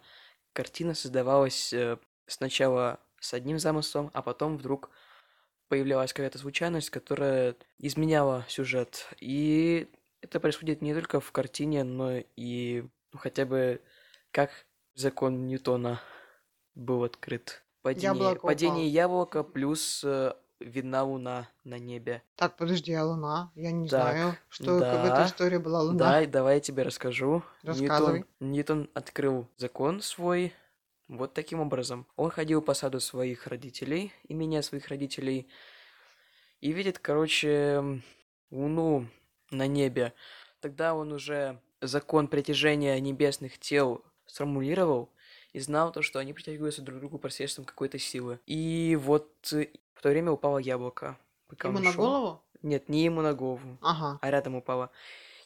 картина 0.54 0.94
создавалась 0.94 1.74
э, 1.74 1.98
сначала 2.26 3.00
с 3.20 3.34
одним 3.34 3.58
замыслом, 3.58 4.10
а 4.14 4.22
потом 4.22 4.56
вдруг 4.56 4.88
появлялась 5.72 6.12
какая-то 6.12 6.36
случайность, 6.36 6.90
которая 6.90 7.56
изменяла 7.78 8.44
сюжет. 8.46 9.08
И 9.20 9.88
это 10.20 10.38
происходит 10.38 10.82
не 10.82 10.92
только 10.92 11.18
в 11.18 11.32
картине, 11.32 11.82
но 11.82 12.18
и 12.36 12.84
ну, 13.10 13.18
хотя 13.18 13.46
бы 13.46 13.80
как 14.32 14.50
закон 14.94 15.46
Ньютона 15.46 15.98
был 16.74 17.04
открыт. 17.04 17.64
Падение, 17.80 18.12
яблоко 18.12 18.46
падение 18.46 18.86
яблока 18.86 19.42
плюс 19.42 20.04
э, 20.04 20.34
видна 20.60 21.04
луна 21.04 21.48
на 21.64 21.78
небе. 21.78 22.22
Так, 22.36 22.58
подожди, 22.58 22.92
а 22.92 23.06
луна? 23.06 23.50
Я 23.54 23.72
не 23.72 23.88
так, 23.88 24.12
знаю, 24.12 24.36
что 24.50 24.78
да, 24.78 25.02
в 25.02 25.06
этой 25.06 25.24
истории 25.24 25.56
была 25.56 25.80
луна. 25.80 25.98
Да, 25.98 26.26
давай 26.26 26.56
я 26.56 26.60
тебе 26.60 26.82
расскажу. 26.82 27.42
Рассказывай. 27.62 28.26
Ньютон, 28.40 28.50
Ньютон 28.50 28.90
открыл 28.92 29.48
закон 29.56 30.02
свой, 30.02 30.52
вот 31.16 31.34
таким 31.34 31.60
образом. 31.60 32.06
Он 32.16 32.30
ходил 32.30 32.62
по 32.62 32.74
саду 32.74 33.00
своих 33.00 33.46
родителей, 33.46 34.12
имения 34.28 34.62
своих 34.62 34.88
родителей, 34.88 35.46
и 36.60 36.72
видит, 36.72 36.98
короче, 36.98 38.02
луну 38.50 39.06
на 39.50 39.66
небе. 39.66 40.14
Тогда 40.60 40.94
он 40.94 41.12
уже 41.12 41.60
закон 41.80 42.28
притяжения 42.28 42.98
небесных 43.00 43.58
тел 43.58 44.02
сформулировал 44.26 45.10
и 45.52 45.60
знал 45.60 45.92
то, 45.92 46.02
что 46.02 46.18
они 46.18 46.32
притягиваются 46.32 46.82
друг 46.82 46.98
к 46.98 47.00
другу 47.00 47.18
посредством 47.18 47.64
какой-то 47.64 47.98
силы. 47.98 48.40
И 48.46 48.96
вот 49.00 49.52
в 49.52 50.02
то 50.02 50.08
время 50.08 50.30
упало 50.30 50.58
яблоко. 50.58 51.18
Пока 51.48 51.68
ему 51.68 51.80
на 51.80 51.92
шел. 51.92 52.04
голову? 52.04 52.42
Нет, 52.62 52.88
не 52.88 53.04
ему 53.04 53.22
на 53.22 53.34
голову, 53.34 53.76
ага. 53.82 54.18
а 54.22 54.30
рядом 54.30 54.54
упало. 54.54 54.90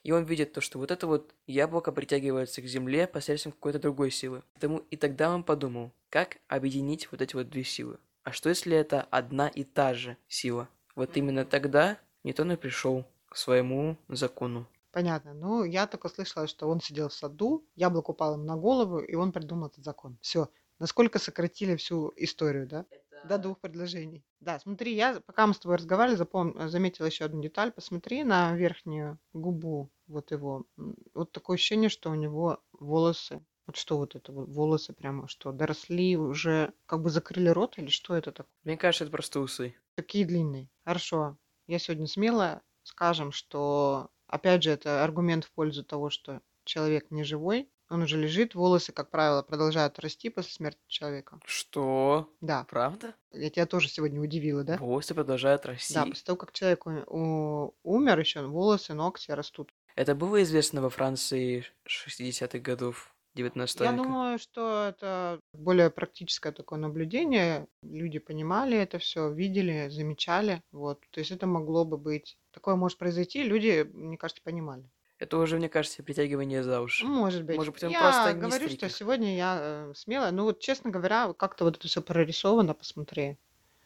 И 0.06 0.12
он 0.12 0.22
видит 0.22 0.52
то, 0.52 0.60
что 0.60 0.78
вот 0.78 0.92
это 0.92 1.08
вот 1.08 1.34
яблоко 1.48 1.90
притягивается 1.90 2.62
к 2.62 2.66
земле 2.66 3.08
посредством 3.08 3.50
какой-то 3.50 3.80
другой 3.80 4.12
силы. 4.12 4.44
Поэтому 4.54 4.84
и 4.88 4.96
тогда 4.96 5.34
он 5.34 5.42
подумал, 5.42 5.90
как 6.10 6.36
объединить 6.46 7.10
вот 7.10 7.20
эти 7.22 7.34
вот 7.34 7.50
две 7.50 7.64
силы. 7.64 7.98
А 8.22 8.30
что 8.30 8.48
если 8.48 8.76
это 8.76 9.02
одна 9.10 9.48
и 9.48 9.64
та 9.64 9.94
же 9.94 10.16
сила? 10.28 10.68
Вот 10.94 11.16
именно 11.16 11.44
тогда 11.44 11.98
не 12.22 12.32
то 12.32 12.44
и 12.44 12.54
пришел 12.54 13.04
к 13.28 13.36
своему 13.36 13.96
закону. 14.06 14.68
Понятно. 14.92 15.34
Ну, 15.34 15.64
я 15.64 15.88
только 15.88 16.08
слышала, 16.08 16.46
что 16.46 16.68
он 16.68 16.80
сидел 16.80 17.08
в 17.08 17.12
саду, 17.12 17.64
яблоко 17.74 18.12
упало 18.12 18.34
ему 18.34 18.44
на 18.44 18.56
голову, 18.56 19.00
и 19.00 19.16
он 19.16 19.32
придумал 19.32 19.66
этот 19.66 19.84
закон. 19.84 20.18
Все. 20.20 20.48
Насколько 20.78 21.18
сократили 21.18 21.76
всю 21.76 22.12
историю, 22.16 22.66
да? 22.66 22.86
До 23.24 23.38
двух 23.38 23.60
предложений. 23.60 24.24
Да, 24.40 24.58
смотри, 24.58 24.94
я, 24.94 25.20
пока 25.20 25.46
мы 25.46 25.54
с 25.54 25.58
тобой 25.58 25.78
разговаривали, 25.78 26.16
запом... 26.16 26.68
заметила 26.68 27.06
еще 27.06 27.24
одну 27.24 27.40
деталь. 27.42 27.72
Посмотри 27.72 28.24
на 28.24 28.54
верхнюю 28.54 29.18
губу 29.32 29.90
вот 30.06 30.30
его. 30.30 30.66
Вот 31.14 31.32
такое 31.32 31.56
ощущение, 31.56 31.88
что 31.88 32.10
у 32.10 32.14
него 32.14 32.62
волосы 32.72 33.42
вот 33.66 33.76
что 33.76 33.98
вот 33.98 34.14
это 34.14 34.32
вот, 34.32 34.48
волосы 34.48 34.92
прямо 34.92 35.26
что, 35.26 35.50
доросли 35.50 36.16
уже, 36.16 36.72
как 36.86 37.02
бы 37.02 37.10
закрыли 37.10 37.48
рот 37.48 37.78
или 37.78 37.88
что 37.88 38.14
это 38.14 38.30
такое? 38.30 38.52
Мне 38.62 38.76
кажется, 38.76 39.04
это 39.04 39.10
просто 39.10 39.40
усы. 39.40 39.74
Такие 39.96 40.24
длинные. 40.24 40.68
Хорошо. 40.84 41.36
Я 41.66 41.78
сегодня 41.80 42.06
смело 42.06 42.62
скажем, 42.84 43.32
что, 43.32 44.10
опять 44.28 44.62
же, 44.62 44.70
это 44.70 45.02
аргумент 45.02 45.44
в 45.44 45.52
пользу 45.52 45.84
того, 45.84 46.10
что 46.10 46.40
человек 46.64 47.10
не 47.10 47.24
живой, 47.24 47.68
он 47.88 48.02
уже 48.02 48.16
лежит, 48.16 48.54
волосы, 48.54 48.92
как 48.92 49.10
правило, 49.10 49.42
продолжают 49.42 49.98
расти 49.98 50.28
после 50.30 50.52
смерти 50.52 50.80
человека. 50.86 51.40
Что? 51.44 52.28
Да. 52.40 52.64
Правда? 52.68 53.14
Я 53.32 53.50
тебя 53.50 53.66
тоже 53.66 53.88
сегодня 53.88 54.20
удивила, 54.20 54.64
да? 54.64 54.76
Волосы 54.78 55.14
продолжают 55.14 55.66
расти. 55.66 55.94
Да, 55.94 56.06
после 56.06 56.24
того, 56.24 56.36
как 56.36 56.52
человек 56.52 56.86
умер 56.86 58.18
еще, 58.18 58.46
волосы, 58.46 58.94
ногти 58.94 59.30
растут. 59.30 59.72
Это 59.94 60.14
было 60.14 60.42
известно 60.42 60.82
во 60.82 60.90
Франции 60.90 61.64
60-х 61.88 62.58
годов 62.58 63.14
19 63.34 63.80
Я 63.80 63.92
века. 63.92 64.02
думаю, 64.02 64.38
что 64.38 64.86
это 64.88 65.40
более 65.52 65.90
практическое 65.90 66.52
такое 66.52 66.78
наблюдение. 66.78 67.66
Люди 67.82 68.18
понимали 68.18 68.78
это 68.78 68.98
все, 68.98 69.30
видели, 69.30 69.88
замечали. 69.90 70.62
Вот. 70.72 71.00
То 71.10 71.20
есть 71.20 71.30
это 71.30 71.46
могло 71.46 71.84
бы 71.84 71.98
быть... 71.98 72.38
Такое 72.50 72.76
может 72.76 72.96
произойти, 72.96 73.42
люди, 73.42 73.86
мне 73.92 74.16
кажется, 74.16 74.42
понимали. 74.42 74.90
Это 75.18 75.38
уже, 75.38 75.56
мне 75.56 75.68
кажется, 75.68 76.02
притягивание 76.02 76.62
за 76.62 76.80
уши. 76.80 77.06
Может 77.06 77.44
быть. 77.44 77.56
Может 77.56 77.72
быть, 77.72 77.84
он 77.84 77.90
я 77.90 78.00
просто 78.00 78.32
не 78.34 78.40
говорю, 78.40 78.66
стриг 78.66 78.78
что 78.78 78.88
сегодня 78.90 79.36
я 79.36 79.58
э, 79.60 79.92
смелая. 79.94 80.30
Ну 80.30 80.44
вот, 80.44 80.60
честно 80.60 80.90
говоря, 80.90 81.32
как-то 81.32 81.64
вот 81.64 81.76
это 81.76 81.88
все 81.88 82.02
прорисовано, 82.02 82.74
посмотри. 82.74 83.38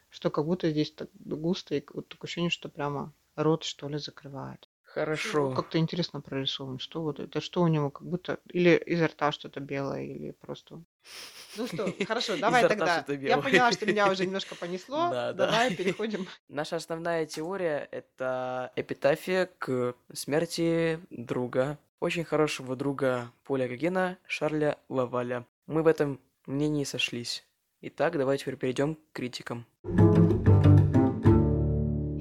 Что 0.09 0.31
как 0.31 0.45
будто 0.45 0.71
здесь 0.71 0.90
так 0.90 1.09
густо, 1.14 1.77
и 1.77 1.85
вот 1.93 2.09
такое 2.09 2.27
ощущение, 2.27 2.51
что 2.51 2.69
прямо 2.69 3.12
рот, 3.37 3.62
что 3.62 3.88
ли, 3.88 3.99
закрывает. 3.99 4.69
Хорошо. 4.94 5.53
Как-то 5.55 5.79
интересно 5.79 6.20
прорисован. 6.20 6.81
Что 6.81 7.03
вот 7.03 7.20
это, 7.20 7.40
что 7.40 7.62
у 7.62 7.68
него, 7.68 7.90
как 7.90 8.07
будто... 8.09 8.40
Или 8.53 8.76
изо 8.87 9.07
рта 9.07 9.31
что-то 9.31 9.61
белое, 9.61 10.03
или 10.03 10.33
просто... 10.33 10.83
Ну 11.57 11.66
что, 11.72 11.94
хорошо, 12.07 12.37
давай 12.37 12.66
тогда. 12.66 13.05
Я 13.09 13.38
поняла, 13.38 13.70
что 13.70 13.87
меня 13.87 14.11
уже 14.11 14.26
немножко 14.26 14.57
понесло. 14.57 15.11
Да, 15.11 15.33
да. 15.33 15.46
Давай 15.46 15.74
переходим. 15.76 16.26
Наша 16.48 16.76
основная 16.76 17.24
теория— 17.26 17.88
это 17.92 18.72
эпитафия 18.74 19.48
к 19.59 19.94
смерти 20.12 20.98
друга, 21.11 21.79
очень 22.00 22.24
хорошего 22.24 22.74
друга 22.74 23.31
Поля 23.44 23.68
Гогена, 23.68 24.18
Шарля 24.26 24.76
Лаваля. 24.88 25.46
Мы 25.66 25.85
в 25.85 25.87
этом 25.87 26.18
мнении 26.46 26.85
сошлись. 26.85 27.46
Итак, 27.81 28.18
давай 28.18 28.38
теперь 28.38 28.57
перейдем 28.57 28.96
к 28.96 28.98
критикам. 29.12 29.66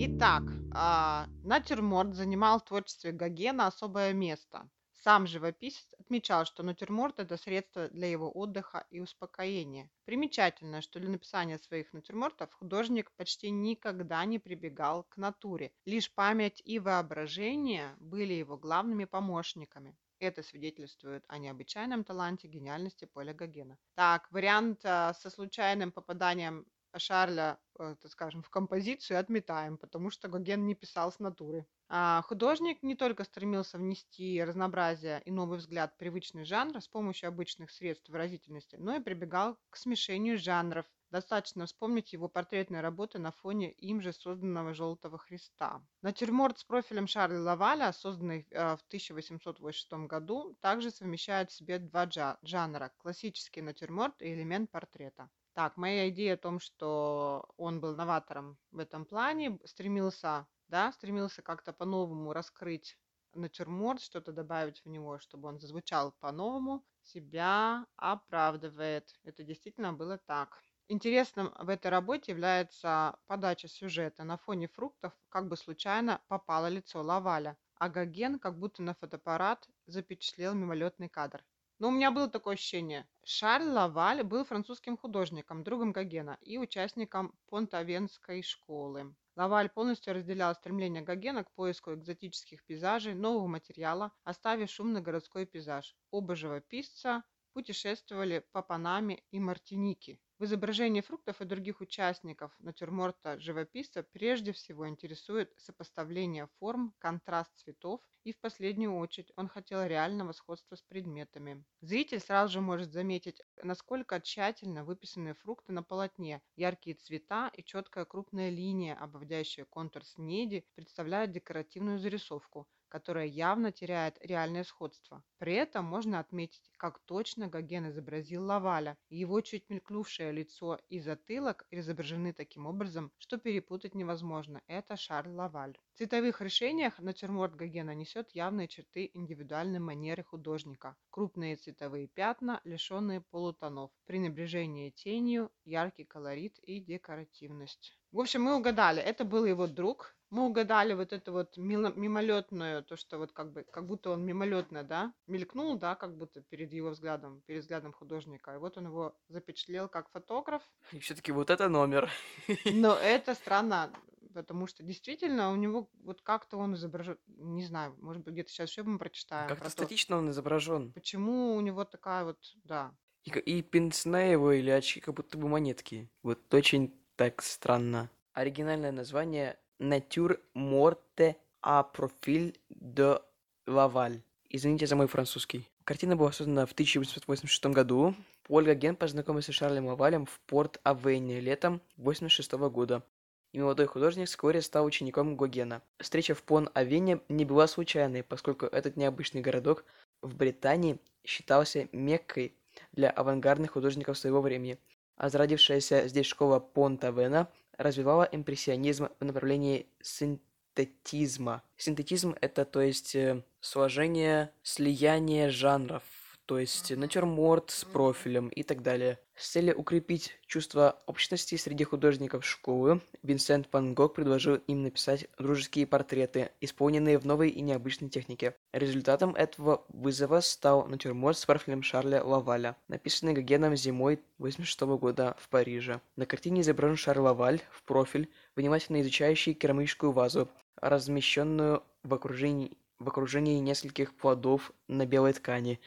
Итак, 0.02 0.44
а, 0.82 1.28
натюрморт 1.44 2.16
занимал 2.16 2.60
в 2.60 2.64
творчестве 2.64 3.12
Гогена 3.12 3.68
особое 3.68 4.14
место. 4.14 4.70
Сам 4.94 5.28
живописец 5.28 5.94
отмечал, 6.00 6.46
что 6.46 6.64
натюрморт– 6.64 7.16
это 7.20 7.36
средство 7.36 7.90
для 7.90 8.10
его 8.10 8.32
отдыха 8.32 8.86
и 8.90 9.02
успокоения. 9.02 9.90
Примечательно, 10.06 10.82
что 10.82 11.00
для 11.02 11.10
написания 11.10 11.58
своих 11.58 11.92
натюрмортов 11.92 12.54
художник 12.54 13.12
почти 13.18 13.50
никогда 13.50 14.24
не 14.24 14.40
прибегал 14.40 15.04
к 15.04 15.18
натуре. 15.18 15.74
Лишь 15.86 16.14
память 16.14 16.62
и 16.64 16.80
воображение 16.80 17.96
были 18.00 18.34
его 18.34 18.58
главными 18.58 19.04
помощниками. 19.04 19.98
Это 20.20 20.44
свидетельствует 20.44 21.24
о 21.28 21.38
необычайном 21.38 22.04
таланте 22.06 22.48
гениальности 22.48 23.06
Поля 23.06 23.34
Гогена. 23.34 23.78
Так, 23.96 24.30
вариант 24.32 24.82
а, 24.84 25.14
со 25.14 25.30
случайным 25.30 25.92
попаданием 25.92 26.66
Шарля, 26.98 27.60
э, 27.78 27.96
скажем, 28.08 28.42
в 28.42 28.50
композицию 28.50 29.20
отметаем, 29.20 29.78
потому 29.78 30.10
что 30.10 30.28
Гоген 30.28 30.66
не 30.66 30.76
писал 30.76 31.12
с 31.12 31.20
натуры. 31.20 31.66
А, 31.88 32.22
художник 32.22 32.84
не 32.84 32.96
только 32.96 33.24
стремился 33.24 33.78
внести 33.78 34.44
разнообразие 34.44 35.22
и 35.26 35.32
новый 35.32 35.58
взгляд 35.58 35.94
в 35.94 35.98
привычный 35.98 36.46
жанр 36.46 36.82
с 36.82 36.88
помощью 36.88 37.30
обычных 37.30 37.72
средств 37.72 38.10
выразительности, 38.10 38.76
но 38.76 38.96
и 38.96 39.00
прибегал 39.00 39.58
к 39.70 39.78
смешению 39.78 40.38
жанров. 40.38 40.86
Достаточно 41.12 41.66
вспомнить 41.66 42.14
его 42.14 42.30
портретные 42.30 42.82
работы 42.82 43.18
на 43.18 43.32
фоне 43.32 43.72
им 43.72 44.00
же 44.00 44.14
созданного 44.14 44.76
«Желтого 44.76 45.18
Христа». 45.18 45.82
Натюрморт 46.04 46.60
с 46.60 46.64
профилем 46.64 47.08
Шарля 47.08 47.40
Лаваля, 47.40 47.92
созданный 47.92 48.46
э, 48.52 48.76
в 48.76 48.84
1886 48.88 49.92
году, 50.08 50.56
также 50.62 50.92
совмещает 50.92 51.50
в 51.50 51.56
себе 51.56 51.80
два 51.80 52.08
жанра– 52.44 52.94
классический 53.00 53.64
натюрморт 53.64 54.22
и 54.22 54.32
элемент 54.32 54.70
портрета. 54.70 55.32
Так, 55.60 55.76
моя 55.76 56.08
идея 56.08 56.36
о 56.36 56.38
том, 56.38 56.62
что 56.62 57.44
он 57.58 57.82
был 57.82 57.94
новатором 57.94 58.58
в 58.72 58.80
этом 58.80 59.04
плане, 59.04 59.60
стремился, 59.66 60.48
да, 60.70 60.94
стремился 60.94 61.42
как-то 61.42 61.74
по-новому 61.74 62.32
раскрыть 62.32 62.98
натюрморт, 63.34 64.00
что-то 64.00 64.32
добавить 64.32 64.80
в 64.86 64.88
него, 64.88 65.20
чтобы 65.20 65.50
он 65.50 65.60
зазвучал 65.60 66.14
по-новому, 66.22 66.86
себя 67.02 67.86
оправдывает. 67.98 69.14
Это 69.26 69.44
действительно 69.44 69.92
было 69.92 70.18
так. 70.18 70.64
Интересным 70.88 71.54
в 71.60 71.68
этой 71.68 71.92
работе 71.92 72.32
является 72.32 73.20
подача 73.28 73.68
сюжета. 73.68 74.24
На 74.24 74.38
фоне 74.38 74.70
фруктов 74.70 75.12
как 75.28 75.50
бы 75.50 75.58
случайно 75.58 76.22
попало 76.30 76.70
лицо 76.70 77.02
Лаваля, 77.02 77.58
а 77.76 77.90
Гоген 77.90 78.40
как 78.40 78.58
будто 78.58 78.82
на 78.82 78.94
фотоаппарат 78.94 79.68
запечатлел 79.88 80.54
мимолетный 80.54 81.10
кадр. 81.10 81.44
Но 81.80 81.88
у 81.88 81.92
меня 81.92 82.12
было 82.12 82.30
такое 82.30 82.56
ощущение. 82.56 83.08
Шарль 83.24 83.70
Лаваль 83.70 84.24
был 84.24 84.44
французским 84.44 84.98
художником, 84.98 85.64
другом 85.64 85.94
Гогена 85.94 86.38
и 86.42 86.58
участником 86.58 87.34
Понтавенской 87.48 88.42
школы. 88.42 89.16
Лаваль 89.38 89.70
полностью 89.70 90.14
разделял 90.14 90.54
стремление 90.54 91.02
Гогена 91.02 91.46
к 91.46 91.52
поиску 91.54 91.94
экзотических 91.94 92.66
пейзажей, 92.66 93.14
нового 93.14 93.48
материала, 93.48 94.12
оставив 94.26 94.70
шумный 94.70 95.00
городской 95.00 95.46
пейзаж. 95.46 95.96
Оба 96.12 96.36
живописца 96.36 97.24
путешествовали 97.54 98.46
по 98.52 98.62
Панаме 98.62 99.24
и 99.32 99.40
Мартиники. 99.40 100.20
В 100.40 100.46
изображении 100.46 101.02
фруктов 101.02 101.42
и 101.42 101.46
других 101.46 101.82
участников 101.82 102.56
натюрморта 102.60 103.38
живописца 103.42 104.04
прежде 104.04 104.54
всего 104.54 104.88
интересует 104.88 105.52
сопоставление 105.58 106.48
форм, 106.60 106.94
контраст 106.98 107.52
цветов 107.58 108.00
и 108.24 108.32
в 108.32 108.40
последнюю 108.40 108.96
очередь 108.96 109.34
он 109.36 109.50
хотел 109.50 109.84
реального 109.84 110.32
сходства 110.32 110.78
с 110.78 110.82
предметами. 110.82 111.66
Зритель 111.82 112.22
сразу 112.22 112.54
же 112.54 112.62
может 112.62 112.94
заметить, 112.94 113.42
насколько 113.64 114.22
тщательно 114.22 114.86
выписаны 114.86 115.34
фрукты 115.34 115.74
на 115.74 115.84
полотне. 115.84 116.42
Яркие 116.56 116.96
цвета 116.96 117.52
и 117.54 117.62
четкая 117.62 118.06
крупная 118.06 118.50
линия, 118.50 118.96
обводящая 118.96 119.66
контур 119.66 120.06
снеди, 120.06 120.66
представляют 120.76 121.32
декоративную 121.34 122.00
зарисовку, 122.00 122.66
которая 122.90 123.26
явно 123.26 123.72
теряет 123.72 124.18
реальное 124.22 124.64
сходство. 124.64 125.24
При 125.38 125.54
этом 125.54 125.86
можно 125.86 126.20
отметить, 126.20 126.70
как 126.78 127.00
точно 127.06 127.48
Гоген 127.48 127.90
изобразил 127.90 128.44
Лаваля. 128.44 128.98
Его 129.10 129.40
чуть 129.42 129.70
мелькнувшее 129.70 130.32
лицо 130.32 130.80
и 130.90 131.00
затылок 131.00 131.66
изображены 131.72 132.34
таким 132.34 132.66
образом, 132.66 133.12
что 133.18 133.38
перепутать 133.38 133.96
невозможно. 133.96 134.62
Это 134.68 134.98
Шарль 134.98 135.32
Лаваль. 135.32 135.78
В 135.94 135.98
цветовых 135.98 136.42
решениях 136.42 137.00
натюрморт 137.00 137.56
Гогена 137.56 137.94
несет 137.94 138.32
явные 138.32 138.68
черты 138.68 139.10
индивидуальной 139.14 139.80
манеры 139.80 140.24
художника. 140.24 140.96
Крупные 141.10 141.56
цветовые 141.56 142.08
пятна, 142.08 142.62
лишенные 142.64 143.22
полутонов, 143.22 143.92
пренебрежение 144.06 144.92
тенью, 144.92 145.52
яркий 145.64 146.06
колорит 146.06 146.58
и 146.60 146.80
декоративность. 146.80 147.98
В 148.12 148.20
общем, 148.20 148.42
мы 148.44 148.56
угадали, 148.56 149.02
это 149.02 149.24
был 149.24 149.46
его 149.46 149.68
друг, 149.68 150.16
мы 150.30 150.46
угадали 150.46 150.94
вот 150.94 151.14
это 151.14 151.32
вот 151.32 151.58
мимолетное, 151.58 152.82
то, 152.82 152.96
что 152.96 153.18
вот 153.18 153.32
как 153.32 153.52
бы, 153.52 153.64
как 153.64 153.86
будто 153.86 154.12
он 154.12 154.24
мимолетно, 154.24 154.84
да, 154.84 155.14
мелькнул, 155.28 155.78
да, 155.78 155.96
как 155.96 156.18
будто 156.18 156.42
перед 156.42 156.72
его 156.74 156.90
взглядом, 156.90 157.42
перед 157.46 157.62
взглядом 157.62 157.94
художника. 157.94 158.54
И 158.54 158.58
вот 158.58 158.78
он 158.78 158.86
его 158.86 159.18
запечатлел 159.28 159.90
как 159.90 160.10
фотограф. 160.10 160.62
И 160.92 161.00
все-таки 161.00 161.32
вот 161.32 161.50
это 161.50 161.68
номер. 161.68 162.10
Но 162.66 162.96
это 162.96 163.34
странно, 163.34 163.92
потому 164.34 164.68
что 164.68 164.84
действительно 164.84 165.52
у 165.52 165.56
него 165.56 165.90
вот 166.04 166.22
как-то 166.22 166.58
он 166.58 166.76
изображен, 166.76 167.18
не 167.28 167.66
знаю, 167.66 167.96
может 168.00 168.24
быть, 168.24 168.34
где-то 168.34 168.52
сейчас 168.52 168.70
еще 168.70 168.84
мы 168.84 169.00
прочитаем. 169.00 169.48
Как-то 169.48 169.64
про 169.64 169.70
то, 169.70 169.72
статично 169.72 170.18
он 170.18 170.30
изображен. 170.30 170.94
Почему 170.94 171.56
у 171.56 171.62
него 171.62 171.86
такая 171.86 172.24
вот, 172.24 172.38
да, 172.64 172.94
И, 173.24 173.32
и 173.32 173.62
пенсне 173.64 174.32
его 174.32 174.52
или 174.52 174.70
очки 174.70 175.00
как 175.00 175.16
будто 175.16 175.38
бы 175.38 175.48
монетки. 175.48 176.10
Вот 176.22 176.54
очень 176.54 176.94
так 177.16 177.42
странно. 177.42 178.10
Оригинальное 178.34 178.92
название 178.92 179.60
Morte 179.80 181.38
a 181.62 181.84
Profil 181.84 182.54
de 182.70 183.20
Laval. 183.68 184.22
Извините 184.50 184.88
за 184.88 184.96
мой 184.96 185.08
французский. 185.08 185.68
Картина 185.84 186.16
была 186.16 186.32
создана 186.32 186.66
в 186.66 186.72
1886 186.74 187.66
году. 187.68 188.16
Поль 188.44 188.66
Гоген 188.66 188.96
познакомился 188.96 189.52
с 189.52 189.56
Шарлем 189.56 189.88
Лавалем 189.88 190.26
в 190.26 190.40
Порт-Авене 190.48 191.40
летом 191.40 191.82
1986 191.98 192.52
года. 192.72 193.04
и 193.52 193.60
молодой 193.60 193.88
художник 193.88 194.28
вскоре 194.28 194.62
стал 194.62 194.86
учеником 194.86 195.36
Гогена. 195.36 195.82
Встреча 196.00 196.36
в 196.36 196.44
Пон-Авене 196.44 197.22
не 197.30 197.46
была 197.46 197.68
случайной, 197.68 198.24
поскольку 198.24 198.68
этот 198.68 198.96
необычный 198.96 199.42
городок 199.42 199.86
в 200.22 200.36
Британии 200.36 201.00
считался 201.26 201.90
меккой 201.92 202.54
для 202.92 203.10
авангардных 203.10 203.72
художников 203.72 204.18
своего 204.18 204.42
времени, 204.42 204.78
а 205.16 205.30
зародившаяся 205.30 206.08
здесь 206.08 206.28
школа 206.28 206.60
Пон-Тавена 206.60 207.48
развивала 207.80 208.28
импрессионизм 208.30 209.08
в 209.20 209.26
направлении 209.26 209.88
синтетизма. 210.02 211.64
Синтетизм– 211.78 212.36
это, 212.42 212.66
то 212.66 212.82
есть, 212.82 213.16
э, 213.16 213.42
сложение, 213.62 214.52
слияние 214.64 215.50
жанров, 215.50 216.04
то 216.50 216.58
есть 216.58 216.90
натюрморт 216.98 217.70
с 217.70 217.86
профилем 217.86 218.48
и 218.48 218.64
так 218.64 218.82
далее. 218.82 219.20
С 219.36 219.52
целью 219.52 219.78
укрепить 219.78 220.36
чувство 220.48 220.98
общности 221.06 221.54
среди 221.58 221.84
художников 221.84 222.44
школы, 222.44 223.02
Винсент 223.22 223.70
Ван 223.72 223.94
Гог 223.94 224.16
предложил 224.16 224.56
им 224.56 224.82
написать 224.82 225.28
дружеские 225.38 225.86
портреты, 225.86 226.50
исполненные 226.60 227.20
в 227.20 227.26
новой 227.28 227.50
и 227.50 227.62
необычной 227.62 228.10
технике. 228.10 228.56
Результатом 228.74 229.36
этого 229.36 229.86
вызова 229.90 230.40
стал 230.40 230.88
натюрморт 230.88 231.38
с 231.38 231.46
профилем 231.46 231.84
Шарля 231.84 232.24
Лаваля, 232.24 232.76
написанный 232.88 233.34
Гогеном 233.34 233.76
зимой 233.76 234.16
1986 234.40 234.82
года 235.00 235.36
в 235.38 235.50
Париже. 235.50 236.02
На 236.16 236.26
картине 236.26 236.62
изображен 236.62 236.98
Шарль 236.98 237.20
Лаваль 237.22 237.62
в 237.70 237.84
профиль, 237.84 238.28
внимательно 238.56 239.02
изучающий 239.02 239.54
керамическую 239.54 240.14
вазу, 240.14 240.50
размещенную 240.78 241.84
в 242.02 242.12
окружении, 242.12 242.76
в 242.98 243.08
окружении 243.08 243.60
нескольких 243.60 244.16
плодов 244.16 244.72
на 244.88 245.06
белой 245.06 245.34
ткани. 245.34 245.80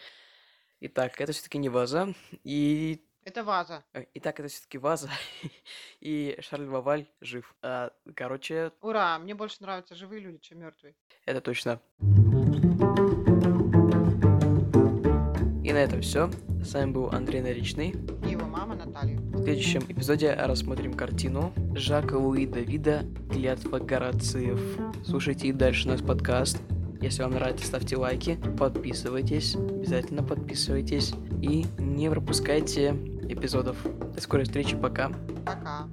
Итак, 0.85 1.21
это 1.21 1.31
все-таки 1.33 1.59
не 1.59 1.69
ваза. 1.69 2.13
И 2.43 3.05
Это 3.25 3.45
ваза. 3.45 3.85
э, 3.95 4.05
Итак, 4.15 4.41
это 4.41 4.49
все-таки 4.49 4.79
ваза. 4.79 5.09
И 6.01 6.37
Шарль 6.41 6.67
Ваваль 6.67 7.07
жив. 7.21 7.55
А, 7.63 7.93
короче, 8.17 8.73
Ура! 8.81 9.17
Мне 9.21 9.37
больше 9.37 9.59
нравятся 9.61 9.95
живые 9.95 10.21
люди, 10.21 10.39
чем 10.39 10.59
мертвые. 10.59 10.97
это 11.25 11.41
точно. 11.41 11.81
И 15.65 15.73
на 15.73 15.79
этом 15.79 16.01
все. 16.01 16.29
С 16.65 16.75
вами 16.75 16.91
был 16.91 17.11
Андрей 17.11 17.43
Наричный. 17.43 17.91
И 18.27 18.31
его 18.31 18.47
мама 18.47 18.75
Наталья. 18.75 19.17
В 19.19 19.45
следующем 19.45 19.83
эпизоде 19.89 20.35
рассмотрим 20.35 20.95
картину 20.95 21.53
Жака 21.77 22.17
Луи 22.19 22.45
Давида 22.47 23.05
«Клятва 23.31 23.79
Горациев». 23.79 24.61
Слушайте 25.07 25.47
и 25.47 25.53
дальше 25.53 25.87
наш 25.87 26.03
подкаст. 26.03 26.61
Если 27.03 27.23
вам 27.23 27.33
нравится, 27.33 27.67
ставьте 27.67 27.97
лайки, 27.97 28.39
подписывайтесь, 28.57 29.57
обязательно 29.57 30.23
подписывайтесь 30.23 31.13
и 31.43 31.67
не 31.79 32.09
пропускайте 32.09 32.91
эпизодов. 33.29 33.77
До 34.15 34.21
скорой 34.21 34.45
встречи, 34.45 34.77
пока. 34.77 35.11
Пока. 35.45 35.89